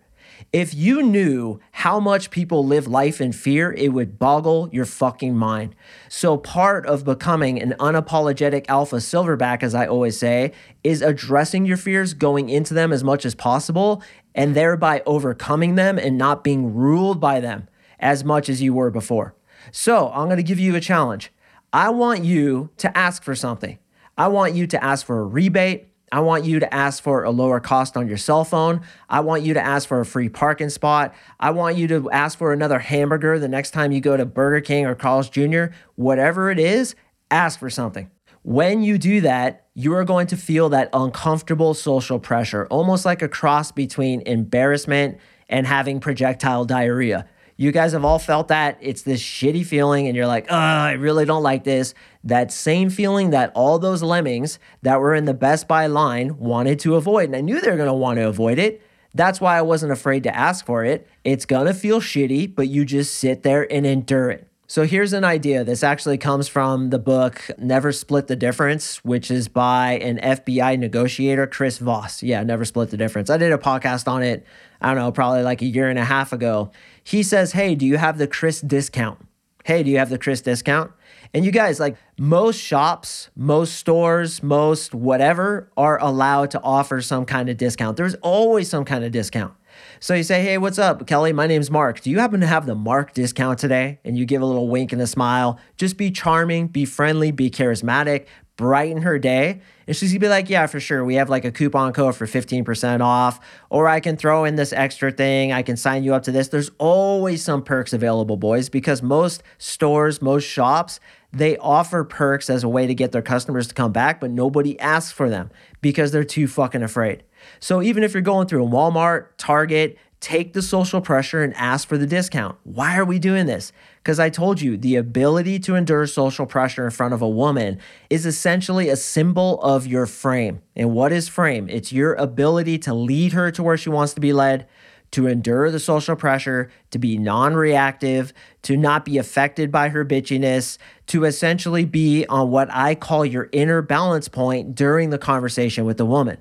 If 0.54 0.74
you 0.74 1.02
knew 1.02 1.60
how 1.72 2.00
much 2.00 2.30
people 2.30 2.66
live 2.66 2.88
life 2.88 3.20
in 3.20 3.32
fear, 3.32 3.74
it 3.74 3.90
would 3.90 4.20
boggle 4.20 4.70
your 4.72 4.86
fucking 4.86 5.36
mind. 5.36 5.76
So, 6.10 6.38
part 6.38 6.86
of 6.86 7.04
becoming 7.04 7.62
an 7.62 7.76
unapologetic 7.80 8.66
alpha 8.68 8.98
silverback, 8.98 9.64
as 9.64 9.76
I 9.76 9.88
always 9.88 10.18
say, 10.18 10.54
is 10.84 11.02
addressing 11.02 11.66
your 11.66 11.78
fears, 11.78 12.14
going 12.14 12.50
into 12.50 12.74
them 12.74 12.94
as 12.94 13.04
much 13.04 13.26
as 13.26 13.36
possible, 13.36 14.02
and 14.36 14.56
thereby 14.56 15.02
overcoming 15.06 15.76
them 15.76 15.98
and 15.98 16.18
not 16.18 16.44
being 16.44 16.74
ruled 16.74 17.20
by 17.20 17.40
them 17.40 17.68
as 18.00 18.24
much 18.24 18.50
as 18.50 18.62
you 18.62 18.74
were 18.74 18.92
before. 18.92 19.36
So, 19.72 20.10
I'm 20.14 20.30
gonna 20.30 20.44
give 20.44 20.60
you 20.60 20.76
a 20.76 20.82
challenge. 20.82 21.32
I 21.74 21.90
want 21.90 22.24
you 22.24 22.70
to 22.78 22.96
ask 22.98 23.24
for 23.24 23.36
something. 23.36 23.78
I 24.18 24.30
want 24.30 24.56
you 24.56 24.66
to 24.68 24.84
ask 24.84 25.06
for 25.06 25.20
a 25.20 25.26
rebate. 25.26 25.87
I 26.12 26.22
want 26.22 26.46
you 26.46 26.60
to 26.60 26.74
ask 26.74 27.04
for 27.04 27.24
a 27.24 27.32
lower 27.32 27.60
cost 27.60 27.98
on 27.98 28.08
your 28.08 28.18
cell 28.18 28.46
phone. 28.46 28.82
I 29.10 29.20
want 29.20 29.44
you 29.44 29.54
to 29.54 29.62
ask 29.62 29.88
for 29.88 30.00
a 30.00 30.06
free 30.06 30.30
parking 30.30 30.70
spot. 30.70 31.14
I 31.40 31.52
want 31.52 31.76
you 31.78 31.88
to 31.90 32.10
ask 32.12 32.38
for 32.38 32.54
another 32.54 32.80
hamburger 32.80 33.38
the 33.40 33.50
next 33.50 33.72
time 33.72 33.92
you 33.92 34.00
go 34.00 34.16
to 34.16 34.26
Burger 34.26 34.62
King 34.62 34.86
or 34.86 34.96
Carl's 34.96 35.30
Jr. 35.30 35.66
Whatever 35.96 36.50
it 36.50 36.60
is, 36.60 36.96
ask 37.30 37.60
for 37.60 37.70
something. 37.70 38.10
When 38.44 38.82
you 38.82 38.98
do 38.98 39.20
that, 39.22 39.68
you 39.74 39.94
are 39.94 40.06
going 40.06 40.28
to 40.28 40.38
feel 40.38 40.70
that 40.70 40.90
uncomfortable 40.94 41.74
social 41.74 42.20
pressure, 42.20 42.66
almost 42.68 43.04
like 43.04 43.22
a 43.22 43.28
cross 43.28 43.74
between 43.74 44.22
embarrassment 44.22 45.18
and 45.50 45.68
having 45.68 46.00
projectile 46.00 46.64
diarrhea. 46.64 47.28
You 47.60 47.72
guys 47.72 47.94
have 47.94 48.06
all 48.06 48.20
felt 48.20 48.50
that. 48.50 48.78
It's 48.82 49.02
this 49.02 49.22
shitty 49.22 49.66
feeling, 49.66 50.06
and 50.08 50.16
you're 50.16 50.28
like, 50.28 50.46
oh, 50.50 50.56
I 50.56 50.92
really 50.92 51.26
don't 51.26 51.42
like 51.42 51.64
this. 51.64 51.96
That 52.24 52.52
same 52.52 52.92
feeling 52.92 53.32
that 53.32 53.52
all 53.56 53.80
those 53.80 54.04
lemmings 54.04 54.60
that 54.84 55.00
were 55.00 55.16
in 55.16 55.26
the 55.26 55.34
Best 55.34 55.68
Buy 55.68 55.88
line 55.88 56.38
wanted 56.38 56.80
to 56.82 56.96
avoid. 56.96 57.26
And 57.26 57.36
I 57.36 57.42
knew 57.42 57.60
they 57.60 57.72
were 57.72 57.78
going 57.78 57.88
to 57.88 57.94
want 57.94 58.18
to 58.18 58.28
avoid 58.28 58.60
it. 58.60 58.84
That's 59.16 59.42
why 59.42 59.58
I 59.58 59.64
wasn't 59.64 59.92
afraid 59.92 60.24
to 60.24 60.36
ask 60.36 60.66
for 60.66 60.86
it. 60.86 61.08
It's 61.24 61.46
going 61.46 61.66
to 61.66 61.74
feel 61.74 62.00
shitty, 62.00 62.54
but 62.54 62.68
you 62.68 62.86
just 62.86 63.16
sit 63.16 63.42
there 63.42 63.72
and 63.72 63.86
endure 63.86 64.30
it. 64.30 64.47
So 64.70 64.86
here's 64.86 65.14
an 65.14 65.24
idea. 65.24 65.64
This 65.64 65.82
actually 65.82 66.18
comes 66.18 66.50
from 66.50 66.90
the 66.90 67.00
book 67.00 67.42
Never 67.58 67.94
Split 67.94 68.28
the 68.28 68.36
Difference, 68.36 68.98
which 68.98 69.32
is 69.32 69.48
by 69.48 69.94
an 69.94 70.18
FBI 70.18 70.78
negotiator, 70.78 71.48
Chris 71.48 71.78
Voss. 71.78 72.22
Yeah, 72.22 72.44
Never 72.44 72.66
Split 72.66 72.90
the 72.90 72.98
Difference. 72.98 73.30
I 73.30 73.38
did 73.38 73.54
a 73.54 73.58
podcast 73.58 74.10
on 74.10 74.24
it, 74.24 74.46
I 74.82 74.88
don't 74.88 74.98
know, 74.98 75.12
probably 75.14 75.42
like 75.42 75.62
a 75.62 75.66
year 75.66 75.90
and 75.90 75.98
a 75.98 76.04
half 76.04 76.34
ago. 76.34 76.70
He 77.02 77.24
says, 77.24 77.54
Hey, 77.54 77.76
do 77.76 77.86
you 77.86 77.96
have 77.96 78.18
the 78.18 78.28
Chris 78.28 78.60
discount? 78.60 79.20
Hey, 79.64 79.84
do 79.84 79.90
you 79.90 80.00
have 80.00 80.10
the 80.10 80.18
Chris 80.18 80.42
discount? 80.42 80.92
And 81.34 81.46
you 81.46 81.52
guys, 81.52 81.80
like 81.80 81.96
most 82.18 82.60
shops, 82.60 83.30
most 83.38 83.76
stores, 83.76 84.44
most 84.44 84.94
whatever 84.94 85.72
are 85.78 85.98
allowed 86.02 86.52
to 86.52 86.62
offer 86.62 87.02
some 87.02 87.26
kind 87.26 87.48
of 87.48 87.56
discount. 87.56 87.96
There's 87.96 88.16
always 88.16 88.70
some 88.70 88.84
kind 88.84 89.06
of 89.06 89.14
discount. 89.14 89.54
So 90.00 90.14
you 90.14 90.24
say, 90.24 90.42
Hey, 90.44 90.58
what's 90.58 90.80
up, 90.80 91.06
Kelly? 91.08 91.34
My 91.34 91.48
name's 91.48 91.72
Mark. 91.72 92.02
Do 92.02 92.10
you 92.10 92.20
happen 92.20 92.40
to 92.42 92.48
have 92.48 92.66
the 92.66 92.76
Mark 92.76 93.14
discount 93.14 93.60
today? 93.60 94.00
And 94.04 94.18
you 94.18 94.26
give 94.26 94.42
a 94.42 94.46
little 94.46 94.68
wink 94.68 94.92
and 94.92 95.02
a 95.02 95.08
smile. 95.08 95.60
Just 95.78 95.98
be 95.98 96.12
charming, 96.12 96.68
be 96.68 96.86
friendly, 96.86 97.32
be 97.32 97.50
charismatic, 97.50 98.28
brighten 98.58 99.04
her 99.04 99.18
day. 99.20 99.62
And 99.86 99.96
she's 99.96 100.12
gonna 100.12 100.20
be 100.20 100.28
like, 100.28 100.50
Yeah, 100.50 100.68
for 100.68 100.80
sure. 100.80 101.06
We 101.06 101.16
have 101.16 101.30
like 101.30 101.46
a 101.46 101.52
coupon 101.52 101.94
code 101.94 102.16
for 102.16 102.26
15% 102.26 103.02
off, 103.02 103.40
or 103.70 103.88
I 103.88 104.00
can 104.00 104.18
throw 104.18 104.44
in 104.44 104.56
this 104.56 104.74
extra 104.74 105.12
thing. 105.12 105.54
I 105.54 105.62
can 105.62 105.78
sign 105.78 106.04
you 106.04 106.14
up 106.14 106.24
to 106.24 106.32
this. 106.32 106.50
There's 106.50 106.72
always 106.78 107.44
some 107.44 107.64
perks 107.64 107.94
available, 107.94 108.36
boys, 108.36 108.68
because 108.70 109.02
most 109.02 109.44
stores, 109.58 110.22
most 110.22 110.44
shops, 110.44 111.00
they 111.32 111.58
offer 111.58 112.04
perks 112.04 112.50
as 112.50 112.64
a 112.64 112.70
way 112.70 112.88
to 112.88 112.96
get 112.96 113.12
their 113.12 113.22
customers 113.22 113.68
to 113.68 113.76
come 113.76 113.92
back, 113.92 114.20
but 114.20 114.32
nobody 114.32 114.80
asks 114.80 115.12
for 115.12 115.30
them 115.30 115.52
because 115.82 116.12
they're 116.12 116.24
too 116.24 116.48
fucking 116.48 116.84
afraid. 116.84 117.24
So 117.60 117.82
even 117.82 118.04
if 118.04 118.14
you're 118.14 118.22
going 118.22 118.48
through 118.48 118.66
a 118.66 118.70
Walmart, 118.70 119.28
Target, 119.38 119.98
take 120.20 120.54
the 120.54 120.62
social 120.62 121.00
pressure 121.00 121.44
and 121.44 121.54
ask 121.56 121.88
for 121.88 121.98
the 121.98 122.08
discount. 122.08 122.58
Why 122.64 122.98
are 122.98 123.06
we 123.06 123.20
doing 123.20 123.46
this? 123.46 123.72
Because 123.98 124.20
I 124.20 124.30
told 124.30 124.62
you 124.62 124.76
the 124.76 124.96
ability 124.96 125.60
to 125.60 125.76
endure 125.76 126.08
social 126.08 126.46
pressure 126.46 126.86
in 126.86 126.92
front 126.92 127.14
of 127.14 127.22
a 127.22 127.30
woman 127.30 127.80
is 128.10 128.26
essentially 128.26 128.90
a 128.90 128.96
symbol 128.96 129.62
of 129.62 129.86
your 129.86 130.06
frame. 130.06 130.62
And 130.76 130.94
what 130.94 131.12
is 131.12 131.28
frame? 131.28 131.70
It's 131.70 131.92
your 131.92 132.14
ability 132.16 132.80
to 132.80 132.94
lead 132.94 133.34
her 133.34 133.52
to 133.52 133.62
where 133.62 133.78
she 133.78 133.90
wants 133.90 134.14
to 134.16 134.22
be 134.22 134.34
led, 134.34 134.68
to 135.12 135.28
endure 135.28 135.70
the 135.72 135.80
social 135.80 136.16
pressure, 136.16 136.72
to 136.92 137.00
be 137.00 137.18
non 137.18 137.54
reactive, 137.54 138.34
to 138.64 138.76
not 138.76 139.06
be 139.06 139.18
affected 139.18 139.72
by 139.72 139.90
her 139.90 140.04
bitchiness, 140.04 140.78
to 141.08 141.26
essentially 141.26 141.86
be 141.86 142.26
on 142.26 142.50
what 142.50 142.70
I 142.72 142.96
call 142.96 143.26
your 143.26 143.50
inner 143.52 143.82
balance 143.82 144.28
point 144.28 144.74
during 144.74 145.12
the 145.12 145.18
conversation 145.18 145.86
with 145.86 145.98
the 145.98 146.06
woman. 146.06 146.40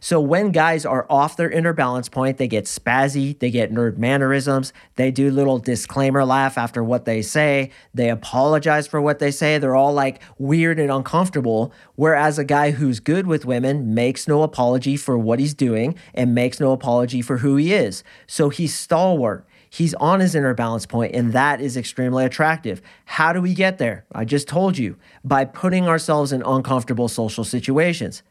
So 0.00 0.18
when 0.18 0.50
guys 0.50 0.86
are 0.86 1.06
off 1.10 1.36
their 1.36 1.50
inner 1.50 1.74
balance 1.74 2.08
point, 2.08 2.38
they 2.38 2.48
get 2.48 2.64
spazzy, 2.64 3.38
they 3.38 3.50
get 3.50 3.70
nerd 3.70 3.98
mannerisms, 3.98 4.72
they 4.96 5.10
do 5.10 5.30
little 5.30 5.58
disclaimer 5.58 6.24
laugh 6.24 6.56
after 6.56 6.82
what 6.82 7.04
they 7.04 7.20
say, 7.20 7.70
they 7.92 8.08
apologize 8.08 8.86
for 8.86 9.00
what 9.00 9.18
they 9.18 9.30
say, 9.30 9.58
they're 9.58 9.76
all 9.76 9.92
like 9.92 10.22
weird 10.38 10.80
and 10.80 10.90
uncomfortable. 10.90 11.72
Whereas 11.96 12.38
a 12.38 12.44
guy 12.44 12.70
who's 12.70 12.98
good 12.98 13.26
with 13.26 13.44
women 13.44 13.94
makes 13.94 14.26
no 14.26 14.42
apology 14.42 14.96
for 14.96 15.18
what 15.18 15.38
he's 15.38 15.54
doing 15.54 15.94
and 16.14 16.34
makes 16.34 16.58
no 16.58 16.72
apology 16.72 17.20
for 17.20 17.38
who 17.38 17.56
he 17.56 17.74
is. 17.74 18.02
So 18.26 18.48
he's 18.48 18.74
stalwart 18.74 19.46
he's 19.70 19.94
on 19.94 20.20
his 20.20 20.34
inner 20.34 20.52
balance 20.52 20.84
point, 20.84 21.14
and 21.14 21.32
that 21.32 21.60
is 21.60 21.76
extremely 21.76 22.24
attractive. 22.24 22.82
How 23.06 23.32
do 23.32 23.40
we 23.40 23.54
get 23.54 23.78
there? 23.78 24.04
I 24.12 24.24
just 24.24 24.48
told 24.48 24.76
you 24.76 24.96
by 25.24 25.44
putting 25.46 25.88
ourselves 25.88 26.32
in 26.32 26.42
uncomfortable 26.42 27.08
social 27.08 27.44
situations. 27.44 28.22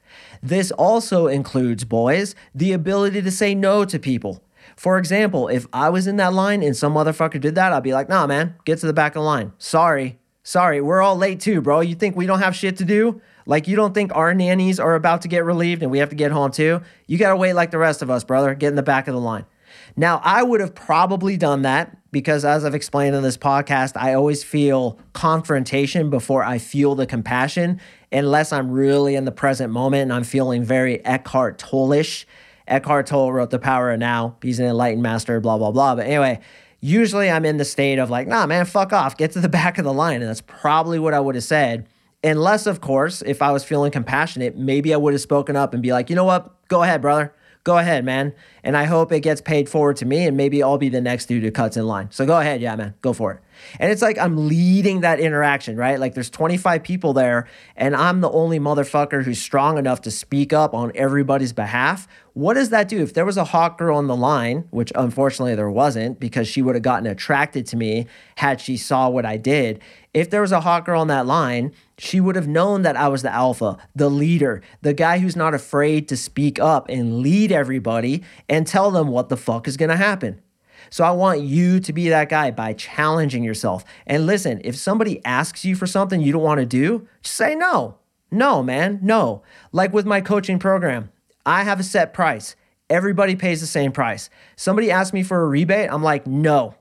This 0.44 0.70
also 0.72 1.28
includes, 1.28 1.86
boys, 1.86 2.36
the 2.54 2.74
ability 2.74 3.22
to 3.22 3.32
say 3.32 3.56
no 3.56 3.86
to 3.86 3.98
people. 3.98 4.44
For 4.76 4.98
example, 4.98 5.48
if 5.48 5.66
I 5.74 5.90
was 5.90 6.08
in 6.08 6.18
that 6.18 6.34
line 6.34 6.62
and 6.62 6.76
some 6.76 6.94
motherfucker 6.94 7.40
did 7.42 7.56
that, 7.56 7.74
I'd 7.74 7.84
be 7.84 7.94
like, 7.94 8.10
nah, 8.10 8.28
man, 8.28 8.56
get 8.66 8.80
to 8.80 8.88
the 8.88 8.94
back 8.94 9.14
of 9.14 9.22
the 9.22 9.26
line. 9.26 9.54
Sorry. 9.58 10.20
Sorry, 10.44 10.82
we're 10.82 11.02
all 11.02 11.18
late 11.18 11.40
too, 11.40 11.62
bro. 11.62 11.82
You 11.82 11.96
think 11.96 12.16
we 12.16 12.26
don't 12.26 12.40
have 12.40 12.56
shit 12.56 12.78
to 12.78 12.86
do? 12.86 13.22
Like, 13.46 13.68
you 13.68 13.76
don't 13.76 13.94
think 13.94 14.16
our 14.16 14.34
nannies 14.34 14.80
are 14.80 14.96
about 14.96 15.22
to 15.24 15.28
get 15.28 15.44
relieved 15.44 15.84
and 15.84 15.92
we 15.92 16.00
have 16.00 16.10
to 16.10 16.16
get 16.16 16.32
home 16.32 16.52
too? 16.52 16.82
You 17.08 17.18
gotta 17.18 17.36
wait 17.36 17.54
like 17.54 17.72
the 17.72 17.78
rest 17.78 18.02
of 18.02 18.10
us, 18.10 18.24
brother. 18.24 18.56
Get 18.56 18.70
in 18.70 18.76
the 18.76 18.84
back 18.84 19.08
of 19.08 19.14
the 19.14 19.20
line. 19.20 19.46
Now, 19.96 20.22
I 20.24 20.44
would 20.44 20.62
have 20.62 20.76
probably 20.76 21.38
done 21.38 21.64
that 21.64 21.98
because, 22.12 22.46
as 22.46 22.66
I've 22.66 22.76
explained 22.76 23.16
in 23.16 23.24
this 23.24 23.38
podcast, 23.38 23.96
I 23.96 24.14
always 24.14 24.44
feel 24.44 25.00
confrontation 25.14 26.10
before 26.10 26.44
I 26.44 26.58
feel 26.58 26.96
the 26.96 27.06
compassion, 27.06 27.80
unless 28.12 28.52
I'm 28.52 28.72
really 28.72 29.16
in 29.16 29.26
the 29.26 29.32
present 29.32 29.72
moment 29.72 30.04
and 30.04 30.14
I'm 30.14 30.24
feeling 30.24 30.64
very 30.64 31.04
Eckhart 31.06 31.60
Tolleish. 31.60 32.26
Eckhart 32.68 33.08
Tolle 33.08 33.32
wrote 33.32 33.50
The 33.50 33.60
Power 33.60 33.92
of 33.92 34.00
Now. 34.00 34.38
He's 34.42 34.60
an 34.60 34.66
enlightened 34.66 35.04
master, 35.04 35.40
blah, 35.40 35.58
blah, 35.58 35.72
blah. 35.72 35.96
But 35.96 36.06
anyway, 36.06 36.40
usually 36.80 37.30
I'm 37.30 37.46
in 37.46 37.58
the 37.58 37.66
state 37.66 38.00
of 38.00 38.10
like, 38.10 38.28
nah, 38.28 38.46
man, 38.46 38.66
fuck 38.66 38.94
off, 38.94 39.18
get 39.18 39.32
to 39.32 39.42
the 39.42 39.50
back 39.50 39.78
of 39.78 39.86
the 39.86 39.94
line. 39.94 40.22
And 40.22 40.30
that's 40.30 40.42
probably 40.42 41.00
what 41.00 41.14
I 41.14 41.20
would 41.20 41.36
have 41.36 41.44
said. 41.44 41.88
Unless, 42.24 42.68
of 42.68 42.82
course, 42.82 43.22
if 43.26 43.42
I 43.42 43.52
was 43.52 43.64
feeling 43.64 43.92
compassionate, 43.92 44.58
maybe 44.58 44.94
I 44.94 44.98
would 44.98 45.14
have 45.14 45.22
spoken 45.22 45.56
up 45.56 45.74
and 45.74 45.82
be 45.82 45.94
like, 45.94 46.10
you 46.10 46.16
know 46.16 46.26
what? 46.26 46.68
Go 46.68 46.84
ahead, 46.84 47.02
brother 47.02 47.34
go 47.64 47.78
ahead, 47.78 48.06
man. 48.06 48.34
And 48.64 48.76
I 48.76 48.86
hope 48.86 49.12
it 49.12 49.22
gets 49.22 49.42
paid 49.42 49.70
forward 49.70 49.98
to 49.98 50.06
me 50.06 50.26
and 50.26 50.36
maybe 50.36 50.64
I'll 50.64 50.78
be 50.78 50.90
the 50.90 51.02
next 51.02 51.28
dude 51.28 51.44
who 51.44 51.52
cuts 51.52 51.78
in 51.78 51.86
line. 51.86 52.10
So 52.12 52.26
go 52.26 52.40
ahead. 52.40 52.62
Yeah, 52.62 52.76
man. 52.76 52.94
Go 53.02 53.14
for 53.14 53.34
it. 53.34 53.40
And 53.80 53.92
it's 53.92 54.02
like 54.02 54.18
I'm 54.18 54.48
leading 54.48 55.02
that 55.02 55.20
interaction, 55.20 55.76
right? 55.76 56.00
Like 56.00 56.14
there's 56.14 56.30
25 56.30 56.84
people 56.84 57.14
there 57.14 57.48
and 57.76 57.96
I'm 57.96 58.22
the 58.22 58.32
only 58.32 58.60
motherfucker 58.60 59.24
who's 59.24 59.42
strong 59.42 59.78
enough 59.78 60.02
to 60.02 60.12
speak 60.12 60.54
up 60.54 60.74
on 60.74 60.92
everybody's 60.96 61.54
behalf. 61.54 62.08
What 62.34 62.54
does 62.54 62.70
that 62.70 62.88
do? 62.88 63.02
If 63.02 63.14
there 63.14 63.26
was 63.26 63.38
a 63.38 63.44
hot 63.44 63.78
girl 63.78 63.98
on 63.98 64.08
the 64.08 64.16
line, 64.16 64.68
which 64.72 64.94
unfortunately 64.96 65.56
there 65.56 65.70
wasn't 65.70 66.20
because 66.20 66.48
she 66.48 66.62
would 66.62 66.76
have 66.76 66.84
gotten 66.84 67.08
attracted 67.08 67.66
to 67.68 67.78
me 67.78 68.08
had 68.36 68.62
she 68.62 68.78
saw 68.78 69.10
what 69.10 69.26
I 69.26 69.36
did. 69.38 69.82
If 70.14 70.30
there 70.30 70.42
was 70.42 70.52
a 70.52 70.62
hot 70.62 70.86
girl 70.86 71.02
on 71.02 71.08
that 71.08 71.26
line, 71.26 71.74
she 72.00 72.22
would 72.22 72.36
have 72.36 72.48
known 72.48 72.84
that 72.84 72.96
I 72.96 73.10
was 73.10 73.22
the 73.22 73.34
alpha, 73.34 73.78
the 73.94 74.10
leader, 74.10 74.62
the 74.82 74.94
guy 74.94 75.20
who's 75.20 75.36
not 75.36 75.54
afraid 75.54 76.08
to 76.08 76.18
speak 76.18 76.58
up 76.60 76.88
and 76.90 77.20
lead 77.20 77.52
everybody 77.52 78.24
and 78.48 78.66
tell 78.66 78.90
them 78.90 79.10
what 79.10 79.30
the 79.30 79.38
fuck 79.38 79.68
is 79.68 79.76
to 79.76 79.96
happen. 79.96 80.42
So 80.90 81.04
I 81.04 81.12
want 81.12 81.42
you 81.42 81.80
to 81.82 81.94
be 81.94 82.10
that 82.10 82.30
guy 82.30 82.52
by 82.52 82.74
challenging 82.74 83.44
yourself. 83.44 83.84
And 84.08 84.26
listen, 84.26 84.62
if 84.64 84.76
somebody 84.76 85.24
asks 85.26 85.66
you 85.66 85.76
for 85.76 85.86
something 85.86 86.22
you 86.22 86.32
don't 86.32 86.42
want 86.42 86.60
to 86.60 86.66
do, 86.66 87.08
just 87.22 87.36
say 87.36 87.54
no. 87.54 87.98
No, 88.32 88.64
man, 88.64 89.00
no. 89.02 89.44
Like 89.72 89.94
with 89.94 90.06
my 90.06 90.22
coaching 90.22 90.58
program, 90.58 91.12
I 91.46 91.64
have 91.64 91.80
a 91.80 91.84
set 91.84 92.14
price. 92.14 92.56
Everybody 92.90 93.36
pays 93.36 93.62
the 93.62 93.68
same 93.68 93.92
price. 93.92 94.30
Somebody 94.56 94.90
asks 94.90 95.14
me 95.14 95.22
for 95.22 95.42
a 95.42 95.48
rebate, 95.48 95.92
I'm 95.92 96.04
like, 96.04 96.26
no. 96.26 96.76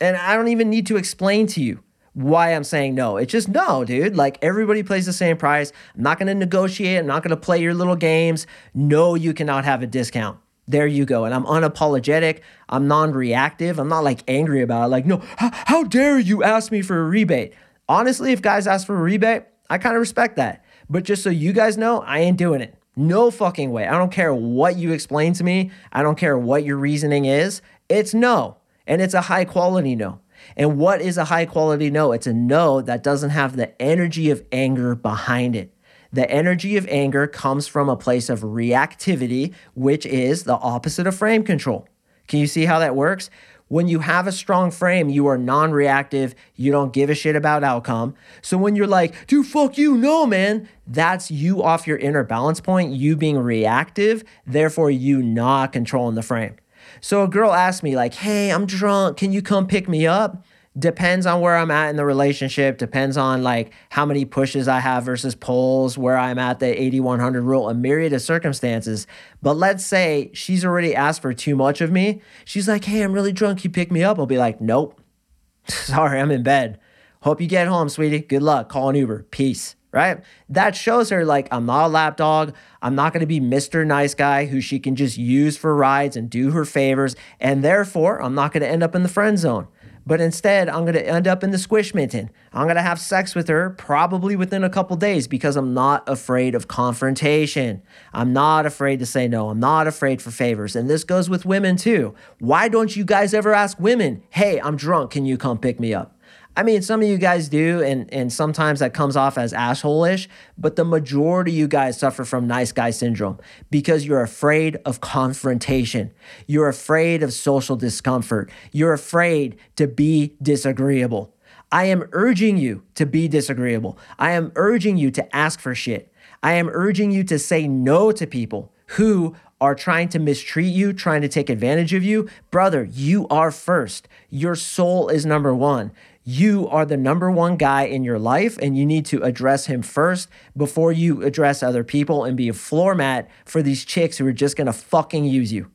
And 0.00 0.16
I 0.16 0.34
don't 0.34 0.48
even 0.48 0.68
need 0.68 0.86
to 0.86 0.96
explain 0.96 1.46
to 1.48 1.62
you 1.62 1.82
why 2.14 2.54
I'm 2.54 2.64
saying 2.64 2.94
no. 2.94 3.16
It's 3.16 3.32
just 3.32 3.48
no, 3.48 3.84
dude. 3.84 4.16
Like 4.16 4.38
everybody 4.42 4.82
plays 4.82 5.06
the 5.06 5.12
same 5.12 5.36
price. 5.36 5.72
I'm 5.94 6.02
not 6.02 6.18
going 6.18 6.26
to 6.26 6.34
negotiate. 6.34 6.98
I'm 6.98 7.06
not 7.06 7.22
going 7.22 7.30
to 7.30 7.36
play 7.36 7.60
your 7.60 7.74
little 7.74 7.96
games. 7.96 8.46
No, 8.74 9.14
you 9.14 9.32
cannot 9.32 9.64
have 9.64 9.82
a 9.82 9.86
discount. 9.86 10.38
There 10.68 10.86
you 10.86 11.04
go. 11.04 11.24
And 11.24 11.34
I'm 11.34 11.44
unapologetic. 11.44 12.40
I'm 12.68 12.86
non 12.86 13.12
reactive. 13.12 13.78
I'm 13.78 13.88
not 13.88 14.04
like 14.04 14.22
angry 14.28 14.62
about 14.62 14.86
it. 14.86 14.88
Like, 14.88 15.06
no, 15.06 15.22
how, 15.36 15.50
how 15.52 15.84
dare 15.84 16.18
you 16.18 16.42
ask 16.42 16.70
me 16.70 16.82
for 16.82 17.00
a 17.00 17.04
rebate? 17.04 17.54
Honestly, 17.88 18.32
if 18.32 18.42
guys 18.42 18.66
ask 18.66 18.86
for 18.86 18.96
a 18.96 19.02
rebate, 19.02 19.44
I 19.68 19.78
kind 19.78 19.96
of 19.96 20.00
respect 20.00 20.36
that. 20.36 20.64
But 20.88 21.04
just 21.04 21.22
so 21.22 21.30
you 21.30 21.52
guys 21.52 21.76
know, 21.76 22.02
I 22.02 22.20
ain't 22.20 22.36
doing 22.36 22.60
it. 22.60 22.74
No 22.94 23.30
fucking 23.30 23.70
way. 23.70 23.86
I 23.86 23.96
don't 23.96 24.12
care 24.12 24.34
what 24.34 24.76
you 24.76 24.92
explain 24.92 25.32
to 25.34 25.44
me. 25.44 25.70
I 25.92 26.02
don't 26.02 26.18
care 26.18 26.36
what 26.36 26.64
your 26.64 26.76
reasoning 26.76 27.24
is. 27.24 27.62
It's 27.88 28.12
no. 28.12 28.58
And 28.86 29.00
it's 29.00 29.14
a 29.14 29.22
high 29.22 29.44
quality 29.44 29.96
no. 29.96 30.20
And 30.56 30.78
what 30.78 31.00
is 31.00 31.16
a 31.16 31.26
high 31.26 31.46
quality 31.46 31.90
no? 31.90 32.12
It's 32.12 32.26
a 32.26 32.32
no 32.32 32.80
that 32.80 33.02
doesn't 33.02 33.30
have 33.30 33.56
the 33.56 33.80
energy 33.80 34.30
of 34.30 34.44
anger 34.52 34.94
behind 34.94 35.56
it. 35.56 35.74
The 36.12 36.30
energy 36.30 36.76
of 36.76 36.86
anger 36.88 37.26
comes 37.26 37.66
from 37.66 37.88
a 37.88 37.96
place 37.96 38.28
of 38.28 38.40
reactivity, 38.40 39.54
which 39.74 40.04
is 40.04 40.44
the 40.44 40.56
opposite 40.56 41.06
of 41.06 41.16
frame 41.16 41.42
control. 41.42 41.88
Can 42.28 42.38
you 42.38 42.46
see 42.46 42.66
how 42.66 42.78
that 42.80 42.94
works? 42.94 43.30
When 43.68 43.88
you 43.88 44.00
have 44.00 44.26
a 44.26 44.32
strong 44.32 44.70
frame, 44.70 45.08
you 45.08 45.26
are 45.28 45.38
non 45.38 45.72
reactive. 45.72 46.34
You 46.54 46.70
don't 46.70 46.92
give 46.92 47.08
a 47.08 47.14
shit 47.14 47.34
about 47.34 47.64
outcome. 47.64 48.14
So 48.42 48.58
when 48.58 48.76
you're 48.76 48.86
like, 48.86 49.26
dude, 49.26 49.46
fuck 49.46 49.78
you, 49.78 49.96
no, 49.96 50.26
man, 50.26 50.68
that's 50.86 51.30
you 51.30 51.62
off 51.62 51.86
your 51.86 51.96
inner 51.96 52.22
balance 52.22 52.60
point, 52.60 52.92
you 52.92 53.16
being 53.16 53.38
reactive, 53.38 54.24
therefore, 54.46 54.90
you 54.90 55.22
not 55.22 55.72
controlling 55.72 56.16
the 56.16 56.22
frame. 56.22 56.56
So 57.02 57.22
a 57.22 57.28
girl 57.28 57.52
asked 57.52 57.82
me, 57.82 57.94
like, 57.94 58.14
hey, 58.14 58.50
I'm 58.50 58.64
drunk. 58.64 59.18
Can 59.18 59.32
you 59.32 59.42
come 59.42 59.66
pick 59.66 59.88
me 59.88 60.06
up? 60.06 60.42
depends 60.78 61.26
on 61.26 61.40
where 61.40 61.56
I'm 61.56 61.70
at 61.70 61.90
in 61.90 61.96
the 61.96 62.04
relationship, 62.04 62.78
depends 62.78 63.16
on 63.16 63.42
like 63.42 63.72
how 63.90 64.06
many 64.06 64.24
pushes 64.24 64.68
I 64.68 64.80
have 64.80 65.04
versus 65.04 65.34
pulls, 65.34 65.98
where 65.98 66.16
I'm 66.16 66.38
at 66.38 66.60
the 66.60 66.82
8100 66.82 67.42
rule, 67.42 67.68
a 67.68 67.74
myriad 67.74 68.12
of 68.12 68.22
circumstances. 68.22 69.06
But 69.42 69.56
let's 69.56 69.84
say 69.84 70.30
she's 70.32 70.64
already 70.64 70.94
asked 70.94 71.22
for 71.22 71.34
too 71.34 71.56
much 71.56 71.80
of 71.80 71.90
me. 71.90 72.22
She's 72.44 72.68
like, 72.68 72.84
"Hey, 72.84 73.02
I'm 73.02 73.12
really 73.12 73.32
drunk. 73.32 73.64
You 73.64 73.70
pick 73.70 73.92
me 73.92 74.02
up?" 74.02 74.18
I'll 74.18 74.26
be 74.26 74.38
like, 74.38 74.60
"Nope. 74.60 75.00
Sorry, 75.68 76.20
I'm 76.20 76.30
in 76.30 76.42
bed. 76.42 76.78
Hope 77.22 77.40
you 77.40 77.46
get 77.46 77.68
home, 77.68 77.88
sweetie. 77.88 78.20
Good 78.20 78.42
luck. 78.42 78.68
Call 78.68 78.88
an 78.88 78.96
Uber. 78.96 79.24
Peace." 79.30 79.76
Right? 79.92 80.22
That 80.48 80.74
shows 80.74 81.10
her 81.10 81.24
like 81.24 81.48
I'm 81.52 81.66
not 81.66 81.86
a 81.86 81.88
lapdog. 81.88 82.54
I'm 82.80 82.94
not 82.94 83.12
going 83.12 83.20
to 83.20 83.26
be 83.26 83.40
Mr. 83.40 83.86
Nice 83.86 84.14
Guy 84.14 84.46
who 84.46 84.60
she 84.60 84.78
can 84.78 84.96
just 84.96 85.18
use 85.18 85.58
for 85.58 85.76
rides 85.76 86.16
and 86.16 86.30
do 86.30 86.52
her 86.52 86.64
favors, 86.64 87.14
and 87.38 87.62
therefore 87.62 88.22
I'm 88.22 88.34
not 88.34 88.52
going 88.52 88.62
to 88.62 88.68
end 88.68 88.82
up 88.82 88.94
in 88.94 89.02
the 89.02 89.08
friend 89.08 89.38
zone. 89.38 89.68
But 90.04 90.20
instead, 90.20 90.68
I'm 90.68 90.82
going 90.82 90.94
to 90.94 91.06
end 91.06 91.28
up 91.28 91.44
in 91.44 91.52
the 91.52 91.58
squish 91.58 91.94
mitten. 91.94 92.30
I'm 92.52 92.64
going 92.64 92.76
to 92.76 92.82
have 92.82 92.98
sex 92.98 93.34
with 93.34 93.48
her 93.48 93.70
probably 93.70 94.34
within 94.34 94.64
a 94.64 94.70
couple 94.70 94.96
days 94.96 95.28
because 95.28 95.56
I'm 95.56 95.74
not 95.74 96.08
afraid 96.08 96.54
of 96.54 96.66
confrontation. 96.66 97.82
I'm 98.12 98.32
not 98.32 98.66
afraid 98.66 98.98
to 98.98 99.06
say 99.06 99.28
no. 99.28 99.50
I'm 99.50 99.60
not 99.60 99.86
afraid 99.86 100.20
for 100.20 100.32
favors. 100.32 100.74
And 100.74 100.90
this 100.90 101.04
goes 101.04 101.30
with 101.30 101.46
women 101.46 101.76
too. 101.76 102.14
Why 102.40 102.68
don't 102.68 102.96
you 102.96 103.04
guys 103.04 103.32
ever 103.32 103.54
ask 103.54 103.78
women, 103.78 104.22
hey, 104.30 104.60
I'm 104.60 104.76
drunk. 104.76 105.12
Can 105.12 105.24
you 105.24 105.38
come 105.38 105.58
pick 105.58 105.78
me 105.78 105.94
up? 105.94 106.16
I 106.54 106.62
mean, 106.62 106.82
some 106.82 107.00
of 107.00 107.08
you 107.08 107.16
guys 107.16 107.48
do, 107.48 107.82
and, 107.82 108.12
and 108.12 108.30
sometimes 108.30 108.80
that 108.80 108.92
comes 108.92 109.16
off 109.16 109.38
as 109.38 109.54
asshole-ish, 109.54 110.28
but 110.58 110.76
the 110.76 110.84
majority 110.84 111.52
of 111.52 111.56
you 111.56 111.68
guys 111.68 111.98
suffer 111.98 112.26
from 112.26 112.46
nice 112.46 112.72
guy 112.72 112.90
syndrome 112.90 113.38
because 113.70 114.04
you're 114.04 114.20
afraid 114.20 114.76
of 114.84 115.00
confrontation. 115.00 116.12
You're 116.46 116.68
afraid 116.68 117.22
of 117.22 117.32
social 117.32 117.76
discomfort. 117.76 118.50
You're 118.70 118.92
afraid 118.92 119.56
to 119.76 119.86
be 119.86 120.36
disagreeable. 120.42 121.34
I 121.70 121.86
am 121.86 122.06
urging 122.12 122.58
you 122.58 122.82
to 122.96 123.06
be 123.06 123.28
disagreeable. 123.28 123.96
I 124.18 124.32
am 124.32 124.52
urging 124.54 124.98
you 124.98 125.10
to 125.12 125.34
ask 125.34 125.58
for 125.58 125.74
shit. 125.74 126.12
I 126.42 126.52
am 126.52 126.68
urging 126.68 127.12
you 127.12 127.24
to 127.24 127.38
say 127.38 127.66
no 127.66 128.12
to 128.12 128.26
people 128.26 128.74
who 128.92 129.34
are 129.60 129.74
trying 129.74 130.08
to 130.08 130.18
mistreat 130.18 130.72
you, 130.72 130.92
trying 130.92 131.22
to 131.22 131.28
take 131.28 131.48
advantage 131.48 131.94
of 131.94 132.02
you, 132.02 132.28
brother, 132.50 132.84
you 132.84 133.28
are 133.28 133.50
first. 133.50 134.08
Your 134.28 134.54
soul 134.56 135.08
is 135.08 135.24
number 135.24 135.54
one. 135.54 135.92
You 136.24 136.68
are 136.68 136.84
the 136.84 136.96
number 136.96 137.30
one 137.30 137.56
guy 137.56 137.84
in 137.84 138.04
your 138.04 138.18
life, 138.18 138.58
and 138.58 138.76
you 138.76 138.84
need 138.84 139.06
to 139.06 139.22
address 139.22 139.66
him 139.66 139.82
first 139.82 140.28
before 140.56 140.92
you 140.92 141.22
address 141.22 141.62
other 141.62 141.84
people 141.84 142.24
and 142.24 142.36
be 142.36 142.48
a 142.48 142.52
floor 142.52 142.94
mat 142.94 143.28
for 143.44 143.62
these 143.62 143.84
chicks 143.84 144.18
who 144.18 144.26
are 144.26 144.32
just 144.32 144.56
gonna 144.56 144.72
fucking 144.72 145.24
use 145.24 145.52
you. 145.52 145.70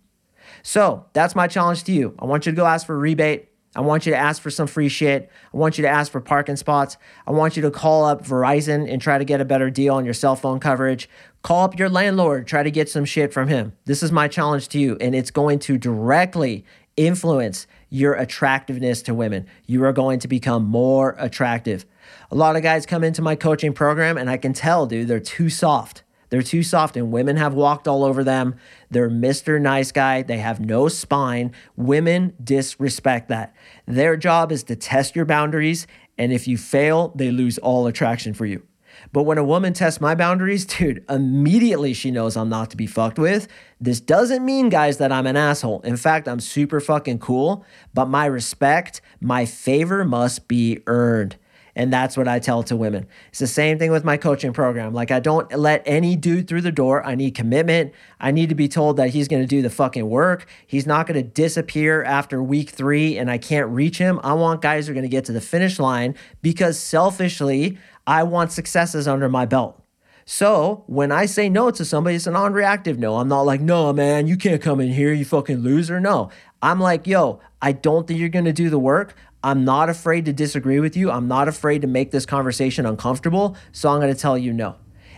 So 0.64 1.06
that's 1.14 1.36
my 1.36 1.48
challenge 1.48 1.84
to 1.86 1.92
you. 1.92 2.16
I 2.20 2.26
want 2.26 2.46
you 2.46 2.52
to 2.52 2.56
go 2.56 2.66
ask 2.66 2.86
for 2.86 2.96
a 2.96 3.00
rebate. 3.00 3.50
I 3.78 3.82
want 3.82 4.08
you 4.08 4.12
to 4.12 4.18
ask 4.18 4.42
for 4.42 4.50
some 4.50 4.66
free 4.66 4.90
shit. 4.90 5.30
I 5.54 5.58
want 5.58 5.78
you 5.78 5.84
to 5.84 5.88
ask 5.88 6.12
for 6.12 6.20
parking 6.20 6.56
spots. 6.56 6.98
I 7.28 7.32
want 7.32 7.56
you 7.56 7.62
to 7.62 7.70
call 7.70 8.06
up 8.06 8.26
Verizon 8.26 8.92
and 8.92 9.00
try 9.00 9.20
to 9.20 9.26
get 9.26 9.40
a 9.40 9.46
better 9.46 9.70
deal 9.70 9.94
on 9.94 10.04
your 10.04 10.16
cell 10.16 10.36
phone 10.36 10.60
coverage. 10.60 11.08
Call 11.42 11.64
up 11.64 11.80
your 11.80 11.90
landlord, 11.90 12.48
try 12.48 12.64
to 12.64 12.72
get 12.72 12.90
some 12.90 13.06
shit 13.06 13.32
from 13.32 13.48
him. 13.48 13.74
This 13.86 14.04
is 14.04 14.12
my 14.12 14.28
challenge 14.28 14.68
to 14.70 14.80
you, 14.80 14.98
and 15.00 15.16
it's 15.16 15.32
going 15.32 15.60
to 15.60 15.78
directly 15.78 16.66
influence 16.98 17.68
your 17.90 18.14
attractiveness 18.16 19.02
to 19.04 19.14
women. 19.14 19.46
You 19.66 19.84
are 19.86 19.94
going 19.94 20.20
to 20.20 20.28
become 20.28 20.66
more 20.66 21.16
attractive. 21.18 21.86
A 22.32 22.36
lot 22.36 22.56
of 22.56 22.64
guys 22.64 22.86
come 22.86 23.04
into 23.04 23.22
my 23.22 23.36
coaching 23.36 23.72
program, 23.72 24.18
and 24.18 24.30
I 24.30 24.38
can 24.38 24.52
tell, 24.52 24.86
dude, 24.88 25.08
they're 25.08 25.20
too 25.20 25.50
soft. 25.50 26.04
They're 26.30 26.42
too 26.42 26.64
soft, 26.64 26.98
and 26.98 27.12
women 27.12 27.38
have 27.38 27.54
walked 27.54 27.88
all 27.88 28.04
over 28.04 28.24
them. 28.24 28.56
They're 28.92 29.10
Mr. 29.10 29.62
Nice 29.62 29.94
Guy. 29.94 30.24
They 30.24 30.40
have 30.40 30.60
no 30.60 30.90
spine. 30.90 31.54
Women 31.78 32.34
disrespect 32.44 33.30
that. 33.30 33.56
Their 33.86 34.18
job 34.18 34.52
is 34.52 34.64
to 34.64 34.76
test 34.76 35.16
your 35.16 35.24
boundaries, 35.24 35.88
and 36.18 36.34
if 36.34 36.48
you 36.48 36.58
fail, 36.58 37.14
they 37.16 37.32
lose 37.32 37.58
all 37.60 37.88
attraction 37.88 38.34
for 38.34 38.46
you. 38.46 38.64
But 39.12 39.24
when 39.24 39.38
a 39.38 39.44
woman 39.44 39.74
tests 39.74 40.02
my 40.02 40.16
boundaries, 40.16 40.66
dude, 40.78 41.04
immediately 41.10 41.94
she 41.94 42.12
knows 42.12 42.38
I'm 42.38 42.50
not 42.50 42.70
to 42.72 42.78
be 42.78 42.88
fucked 42.88 43.20
with. 43.20 43.48
This 43.80 44.00
doesn't 44.00 44.44
mean, 44.44 44.70
guys, 44.70 44.98
that 44.98 45.12
I'm 45.12 45.28
an 45.28 45.38
asshole. 45.38 45.82
In 45.82 45.98
fact, 45.98 46.28
I'm 46.28 46.40
super 46.40 46.80
fucking 46.80 47.20
cool, 47.20 47.66
but 47.94 48.06
my 48.06 48.26
respect, 48.26 49.02
my 49.22 49.46
favor 49.46 50.04
must 50.04 50.48
be 50.48 50.82
earned. 50.88 51.38
And 51.78 51.94
that's 51.94 52.18
what 52.18 52.28
I 52.28 52.40
tell 52.40 52.64
to 52.64 52.76
women. 52.76 53.06
It's 53.30 53.38
the 53.38 53.46
same 53.46 53.78
thing 53.78 53.92
with 53.92 54.04
my 54.04 54.18
coaching 54.18 54.52
program. 54.52 54.96
Like, 54.96 55.12
I 55.12 55.20
don't 55.20 55.50
let 55.54 55.84
any 55.86 56.16
dude 56.16 56.48
through 56.48 56.62
the 56.62 56.72
door. 56.72 57.06
I 57.06 57.14
need 57.14 57.36
commitment. 57.36 57.94
I 58.20 58.32
need 58.32 58.50
to 58.50 58.56
be 58.56 58.68
told 58.68 58.98
that 58.98 59.12
he's 59.12 59.28
going 59.28 59.44
to 59.44 59.48
do 59.48 59.62
the 59.62 59.70
fucking 59.70 60.10
work. 60.10 60.48
He's 60.66 60.88
not 60.88 61.06
going 61.06 61.24
to 61.24 61.30
disappear 61.30 62.04
after 62.04 62.42
week 62.42 62.72
three 62.72 63.16
and 63.20 63.30
I 63.30 63.38
can't 63.38 63.70
reach 63.70 64.00
him. 64.00 64.20
I 64.24 64.34
want 64.34 64.64
guys 64.64 64.88
who 64.88 64.92
are 64.92 64.96
going 64.96 65.04
to 65.04 65.08
get 65.08 65.26
to 65.26 65.32
the 65.32 65.40
finish 65.40 65.78
line 65.78 66.16
because 66.42 66.80
selfishly, 66.80 67.78
I 68.08 68.24
want 68.24 68.52
successes 68.52 69.08
under 69.08 69.30
my 69.30 69.46
belt. 69.46 69.84
So 70.26 70.84
when 70.88 71.12
I 71.12 71.26
say 71.26 71.48
no 71.48 71.72
to 71.72 71.86
somebody, 71.86 72.16
it's 72.16 72.28
a 72.28 72.32
non 72.32 72.54
reactive 72.54 72.98
no. 72.98 73.18
I'm 73.18 73.28
not 73.28 73.42
like, 73.42 73.62
no, 73.62 73.94
man, 73.94 74.28
you 74.28 74.36
can't 74.36 74.62
come 74.62 74.80
in 74.80 74.90
here, 74.90 75.14
you 75.14 75.24
fucking 75.24 75.58
loser. 75.60 76.00
No. 76.00 76.32
I'm 76.62 76.80
like, 76.80 77.06
yo, 77.06 77.40
I 77.62 77.74
don't 77.74 78.08
think 78.08 78.20
you're 78.20 78.30
gonna 78.30 78.52
do 78.52 78.70
the 78.70 78.80
work. 78.80 79.16
I'm 79.44 79.64
not 79.64 79.90
afraid 79.90 80.26
to 80.26 80.34
disagree 80.34 80.80
with 80.80 80.98
you. 80.98 81.12
I'm 81.12 81.28
not 81.28 81.48
afraid 81.48 81.82
to 81.84 81.88
make 81.88 82.12
this 82.12 82.26
conversation 82.26 82.86
uncomfortable. 82.86 83.56
So 83.72 83.90
I'm 83.90 84.02
going 84.02 84.14
to 84.14 84.20
tell 84.20 84.38
you 84.38 84.52
no. 84.52 84.76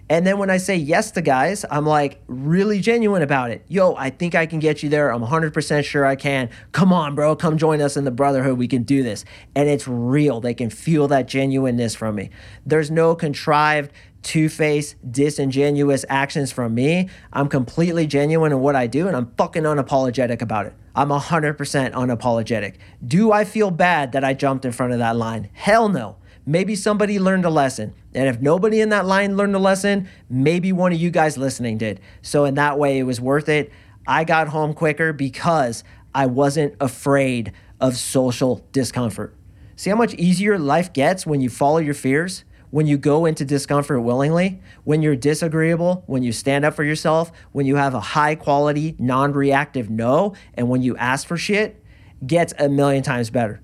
And 0.09 0.25
then 0.25 0.39
when 0.39 0.49
I 0.49 0.57
say 0.57 0.75
yes 0.75 1.11
to 1.11 1.21
guys, 1.21 1.65
I'm 1.69 1.85
like 1.85 2.19
really 2.27 2.79
genuine 2.79 3.21
about 3.21 3.51
it. 3.51 3.63
Yo, 3.67 3.93
I 3.95 4.09
think 4.09 4.33
I 4.33 4.47
can 4.47 4.57
get 4.59 4.81
you 4.81 4.89
there. 4.89 5.13
I'm 5.13 5.21
100% 5.21 5.83
sure 5.85 6.05
I 6.05 6.15
can. 6.15 6.49
Come 6.71 6.91
on, 6.91 7.13
bro. 7.13 7.35
Come 7.35 7.57
join 7.57 7.79
us 7.79 7.95
in 7.95 8.05
the 8.05 8.11
brotherhood. 8.11 8.57
We 8.57 8.67
can 8.67 8.83
do 8.83 9.03
this. 9.03 9.23
And 9.55 9.69
it's 9.69 9.87
real. 9.87 10.41
They 10.41 10.55
can 10.55 10.71
feel 10.71 11.07
that 11.09 11.27
genuineness 11.27 11.93
from 11.93 12.15
me. 12.15 12.31
There's 12.65 12.89
no 12.89 13.13
contrived, 13.13 13.91
two 14.23 14.49
faced, 14.49 14.95
disingenuous 15.11 16.05
actions 16.09 16.51
from 16.51 16.73
me. 16.73 17.09
I'm 17.31 17.47
completely 17.47 18.07
genuine 18.07 18.51
in 18.51 18.59
what 18.59 18.75
I 18.75 18.87
do 18.87 19.07
and 19.07 19.15
I'm 19.15 19.31
fucking 19.37 19.63
unapologetic 19.63 20.41
about 20.41 20.65
it. 20.65 20.73
I'm 20.95 21.09
100% 21.09 21.55
unapologetic. 21.55 22.75
Do 23.05 23.31
I 23.31 23.45
feel 23.45 23.71
bad 23.71 24.11
that 24.13 24.23
I 24.23 24.33
jumped 24.33 24.65
in 24.65 24.71
front 24.71 24.91
of 24.91 24.99
that 24.99 25.15
line? 25.15 25.49
Hell 25.53 25.87
no. 25.87 26.17
Maybe 26.49 26.75
somebody 26.75 27.19
learned 27.19 27.45
a 27.45 27.49
lesson. 27.51 27.93
And 28.15 28.27
if 28.27 28.41
nobody 28.41 28.81
in 28.81 28.89
that 28.89 29.05
line 29.05 29.37
learned 29.37 29.55
a 29.55 29.59
lesson, 29.59 30.09
maybe 30.31 30.73
one 30.73 30.91
of 30.91 30.99
you 30.99 31.11
guys 31.11 31.37
listening 31.37 31.77
did. 31.77 31.99
So, 32.23 32.45
in 32.45 32.55
that 32.55 32.79
way, 32.79 32.97
it 32.97 33.03
was 33.03 33.21
worth 33.21 33.47
it. 33.47 33.71
I 34.07 34.23
got 34.23 34.47
home 34.47 34.73
quicker 34.73 35.13
because 35.13 35.83
I 36.15 36.25
wasn't 36.25 36.73
afraid 36.81 37.53
of 37.79 37.95
social 37.97 38.65
discomfort. 38.71 39.35
See 39.75 39.91
how 39.91 39.95
much 39.95 40.15
easier 40.15 40.57
life 40.57 40.91
gets 40.91 41.23
when 41.23 41.39
you 41.39 41.51
follow 41.51 41.77
your 41.77 41.93
fears? 41.93 42.45
when 42.71 42.85
you 42.85 42.99
go 42.99 43.25
into 43.25 43.43
discomfort 43.43 43.99
willingly, 44.03 44.61
when 44.83 45.01
you're 45.01 45.15
disagreeable, 45.15 46.03
when 46.05 46.21
you 46.21 46.31
stand 46.31 46.63
up 46.63 46.75
for 46.75 46.83
yourself, 46.83 47.31
when 47.51 47.65
you 47.65 47.77
have 47.77 47.95
a 47.95 47.99
high 47.99 48.35
quality, 48.35 48.95
non 48.99 49.33
reactive 49.33 49.89
no, 49.89 50.35
and 50.53 50.69
when 50.69 50.83
you 50.83 50.95
ask 50.97 51.27
for 51.27 51.35
shit, 51.35 51.83
gets 52.27 52.53
a 52.59 52.69
million 52.69 53.01
times 53.01 53.31
better. 53.31 53.59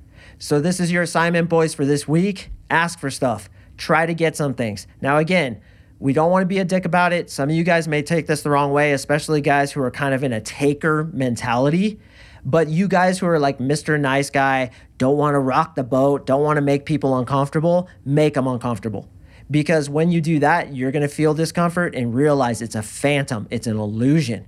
So, 0.45 0.59
this 0.59 0.79
is 0.79 0.91
your 0.91 1.01
assignment, 1.01 1.49
boys, 1.49 1.73
for 1.73 1.85
this 1.85 2.07
week. 2.07 2.51
Ask 2.69 2.99
for 2.99 3.09
stuff, 3.09 3.49
try 3.77 4.05
to 4.05 4.13
get 4.13 4.35
some 4.35 4.53
things. 4.53 4.85
Now, 5.01 5.17
again, 5.17 5.59
we 5.97 6.13
don't 6.13 6.29
want 6.29 6.43
to 6.43 6.45
be 6.45 6.59
a 6.59 6.63
dick 6.63 6.85
about 6.85 7.13
it. 7.13 7.31
Some 7.31 7.49
of 7.49 7.55
you 7.55 7.63
guys 7.63 7.87
may 7.87 8.03
take 8.03 8.27
this 8.27 8.43
the 8.43 8.51
wrong 8.51 8.71
way, 8.71 8.91
especially 8.91 9.41
guys 9.41 9.71
who 9.71 9.81
are 9.81 9.89
kind 9.89 10.13
of 10.13 10.23
in 10.23 10.31
a 10.31 10.39
taker 10.39 11.05
mentality. 11.05 11.99
But 12.45 12.67
you 12.67 12.87
guys 12.87 13.17
who 13.17 13.25
are 13.25 13.39
like 13.39 13.57
Mr. 13.57 13.99
Nice 13.99 14.29
Guy, 14.29 14.69
don't 14.99 15.17
want 15.17 15.33
to 15.33 15.39
rock 15.39 15.73
the 15.73 15.83
boat, 15.83 16.27
don't 16.27 16.43
want 16.43 16.57
to 16.57 16.61
make 16.61 16.85
people 16.85 17.17
uncomfortable, 17.17 17.89
make 18.05 18.35
them 18.35 18.45
uncomfortable. 18.45 19.09
Because 19.49 19.89
when 19.89 20.11
you 20.11 20.21
do 20.21 20.37
that, 20.37 20.75
you're 20.75 20.91
going 20.91 21.01
to 21.01 21.07
feel 21.07 21.33
discomfort 21.33 21.95
and 21.95 22.13
realize 22.13 22.61
it's 22.61 22.75
a 22.75 22.83
phantom, 22.83 23.47
it's 23.49 23.65
an 23.65 23.79
illusion. 23.79 24.45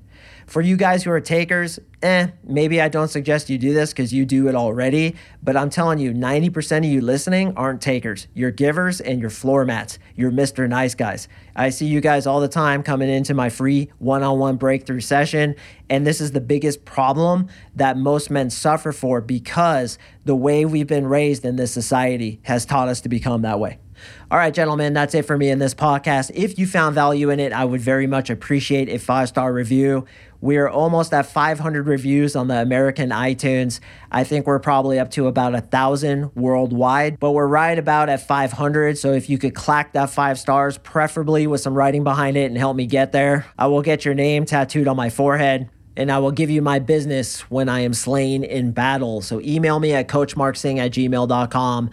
For 0.47 0.61
you 0.61 0.77
guys 0.77 1.03
who 1.03 1.11
are 1.11 1.19
takers, 1.19 1.77
eh, 2.01 2.27
maybe 2.41 2.79
I 2.79 2.87
don't 2.87 3.09
suggest 3.09 3.49
you 3.49 3.57
do 3.57 3.73
this 3.73 3.91
because 3.91 4.13
you 4.13 4.25
do 4.25 4.47
it 4.47 4.55
already. 4.55 5.17
But 5.43 5.57
I'm 5.57 5.69
telling 5.69 5.99
you, 5.99 6.13
90% 6.13 6.77
of 6.77 6.85
you 6.85 7.01
listening 7.01 7.53
aren't 7.57 7.81
takers. 7.81 8.27
You're 8.33 8.51
givers 8.51 9.01
and 9.01 9.19
you're 9.19 9.29
floor 9.29 9.65
mats. 9.65 9.99
You're 10.15 10.31
Mr. 10.31 10.69
Nice 10.69 10.95
Guys. 10.95 11.27
I 11.53 11.69
see 11.69 11.87
you 11.87 11.99
guys 11.99 12.25
all 12.25 12.39
the 12.39 12.47
time 12.47 12.81
coming 12.81 13.09
into 13.09 13.33
my 13.33 13.49
free 13.49 13.91
one 13.97 14.23
on 14.23 14.39
one 14.39 14.55
breakthrough 14.55 15.01
session. 15.01 15.53
And 15.89 16.07
this 16.07 16.21
is 16.21 16.31
the 16.31 16.39
biggest 16.39 16.85
problem 16.85 17.49
that 17.75 17.97
most 17.97 18.31
men 18.31 18.49
suffer 18.49 18.93
for 18.93 19.19
because 19.19 19.99
the 20.23 20.35
way 20.35 20.63
we've 20.63 20.87
been 20.87 21.07
raised 21.07 21.43
in 21.43 21.57
this 21.57 21.73
society 21.73 22.39
has 22.43 22.65
taught 22.65 22.87
us 22.87 23.01
to 23.01 23.09
become 23.09 23.41
that 23.41 23.59
way. 23.59 23.79
All 24.29 24.37
right, 24.37 24.53
gentlemen, 24.53 24.93
that's 24.93 25.15
it 25.15 25.25
for 25.25 25.37
me 25.37 25.49
in 25.49 25.59
this 25.59 25.73
podcast. 25.73 26.31
If 26.33 26.59
you 26.59 26.67
found 26.67 26.95
value 26.95 27.29
in 27.29 27.39
it, 27.39 27.53
I 27.53 27.65
would 27.65 27.81
very 27.81 28.07
much 28.07 28.29
appreciate 28.29 28.89
a 28.89 28.97
five 28.97 29.29
star 29.29 29.53
review. 29.53 30.05
We're 30.39 30.67
almost 30.67 31.13
at 31.13 31.25
500 31.25 31.87
reviews 31.87 32.35
on 32.35 32.47
the 32.47 32.61
American 32.61 33.09
iTunes. 33.09 33.79
I 34.11 34.23
think 34.23 34.45
we're 34.45 34.59
probably 34.59 34.99
up 34.99 35.09
to 35.11 35.27
about 35.27 35.55
a 35.55 35.61
thousand 35.61 36.35
worldwide, 36.35 37.19
but 37.19 37.31
we're 37.31 37.47
right 37.47 37.77
about 37.77 38.09
at 38.09 38.21
500. 38.21 38.97
So 38.97 39.13
if 39.13 39.29
you 39.29 39.37
could 39.37 39.55
clack 39.55 39.93
that 39.93 40.11
five 40.11 40.37
stars, 40.37 40.77
preferably 40.77 41.47
with 41.47 41.61
some 41.61 41.73
writing 41.73 42.03
behind 42.03 42.37
it 42.37 42.45
and 42.45 42.57
help 42.57 42.75
me 42.75 42.85
get 42.85 43.11
there, 43.11 43.47
I 43.57 43.67
will 43.67 43.81
get 43.81 44.05
your 44.05 44.13
name 44.13 44.45
tattooed 44.45 44.87
on 44.87 44.95
my 44.95 45.09
forehead 45.09 45.69
and 45.97 46.11
I 46.11 46.19
will 46.19 46.31
give 46.31 46.51
you 46.51 46.61
my 46.61 46.77
business 46.77 47.41
when 47.49 47.67
I 47.67 47.79
am 47.79 47.93
slain 47.93 48.43
in 48.43 48.71
battle. 48.71 49.21
So 49.21 49.41
email 49.41 49.79
me 49.79 49.93
at 49.93 50.07
coachmarksing 50.07 50.77
at 50.77 50.91
gmail.com 50.91 51.89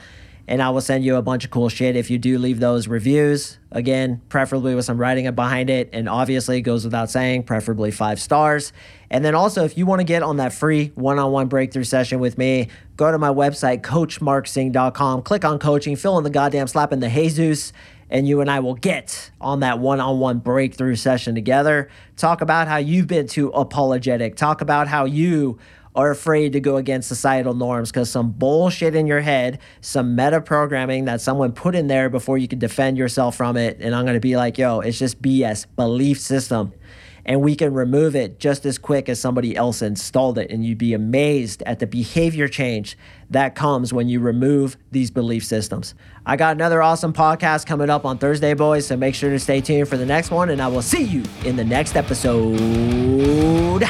and 0.47 0.63
I 0.63 0.71
will 0.71 0.81
send 0.81 1.05
you 1.05 1.17
a 1.17 1.23
bunch 1.23 1.45
of 1.45 1.51
cool 1.51 1.69
shit 1.69 1.97
if 1.97 2.11
you 2.11 2.19
do 2.19 2.39
leave 2.39 2.61
those 2.61 2.87
reviews. 2.87 3.59
Again, 3.73 4.21
preferably 4.29 4.75
with 4.75 4.85
some 4.85 4.99
writing 4.99 5.33
behind 5.35 5.71
it. 5.71 5.89
And 5.93 6.09
obviously, 6.09 6.59
it 6.59 6.63
goes 6.63 6.85
without 6.85 7.11
saying, 7.11 7.45
preferably 7.45 7.91
five 7.91 8.21
stars. 8.21 8.73
And 9.11 9.25
then 9.25 9.35
also, 9.35 9.65
if 9.65 9.79
you 9.79 9.87
want 9.87 10.01
to 10.01 10.05
get 10.05 10.23
on 10.23 10.37
that 10.37 10.53
free 10.53 10.93
one 10.95 11.19
on 11.19 11.33
one 11.33 11.49
breakthrough 11.49 11.85
session 11.85 12.21
with 12.21 12.37
me, 12.37 12.69
go 12.97 13.11
to 13.11 13.19
my 13.19 13.31
website, 13.31 13.81
coachmarksing.com, 13.81 15.23
click 15.23 15.45
on 15.45 15.59
coaching, 15.59 15.97
fill 15.97 16.19
in 16.19 16.25
the 16.25 16.31
goddamn 16.31 16.67
slap 16.67 16.93
in 16.93 17.01
the 17.01 17.09
Jesus, 17.09 17.73
and 18.11 18.29
you 18.29 18.41
and 18.41 18.51
I 18.51 18.61
will 18.61 18.75
get 18.75 19.31
on 19.41 19.61
that 19.61 19.79
one 19.79 19.99
on 19.99 20.21
one 20.21 20.39
breakthrough 20.39 20.95
session 20.95 21.35
together. 21.35 21.89
Talk 22.17 22.43
about 22.43 22.69
how 22.69 22.77
you've 22.77 23.07
been 23.07 23.27
too 23.27 23.49
apologetic, 23.49 24.37
talk 24.37 24.61
about 24.61 24.89
how 24.89 25.07
you 25.07 25.59
are 25.95 26.11
afraid 26.11 26.53
to 26.53 26.61
go 26.61 26.77
against 26.77 27.09
societal 27.09 27.55
norms 27.55 27.91
because 27.91 28.11
some 28.11 28.31
bullshit 28.33 28.95
in 28.95 29.07
your 29.07 29.21
head, 29.21 29.61
some 29.81 30.17
meta 30.17 30.41
programming 30.41 31.05
that 31.05 31.21
someone 31.21 31.53
put 31.53 31.75
in 31.75 31.87
there 31.87 32.09
before 32.11 32.37
you 32.37 32.49
can 32.49 32.59
defend 32.59 32.99
yourself 32.99 33.37
from 33.37 33.57
it. 33.57 33.79
And 33.81 33.95
I'm 33.95 34.05
going 34.05 34.15
to 34.15 34.21
be 34.21 34.37
like, 34.37 34.59
yo, 34.59 34.81
it's 34.81 34.99
just 34.99 35.23
BS, 35.23 35.67
belief 35.77 36.21
system. 36.21 36.73
and 37.27 37.41
we 37.41 37.55
can 37.57 37.73
remove 37.73 38.15
it 38.15 38.39
just 38.39 38.67
as 38.67 38.77
quick 38.77 39.09
as 39.09 39.19
somebody 39.19 39.57
else 39.57 39.81
installed 39.81 40.37
it. 40.37 40.51
And 40.51 40.65
you'd 40.65 40.77
be 40.79 40.93
amazed 40.93 41.63
at 41.63 41.79
the 41.79 41.87
behavior 41.87 42.49
change 42.49 42.99
that 43.31 43.55
comes 43.55 43.93
when 43.93 44.09
you 44.09 44.21
remove 44.21 44.77
these 44.91 45.11
belief 45.11 45.45
systems. 45.45 45.95
I 46.27 46.37
got 46.37 46.55
another 46.57 46.83
awesome 46.83 47.13
podcast 47.15 47.65
coming 47.67 47.89
up 47.89 48.05
on 48.05 48.19
Thursday, 48.19 48.53
boys. 48.53 48.87
So 48.87 48.97
make 48.97 49.15
sure 49.15 49.31
to 49.31 49.39
stay 49.39 49.61
tuned 49.63 49.89
for 49.89 49.97
the 49.97 50.05
next 50.07 50.31
one, 50.31 50.51
and 50.51 50.61
I 50.61 50.69
will 50.69 50.83
see 50.83 51.03
you 51.03 51.23
in 51.45 51.57
the 51.57 51.65
next 51.65 51.97
episode. 51.97 53.85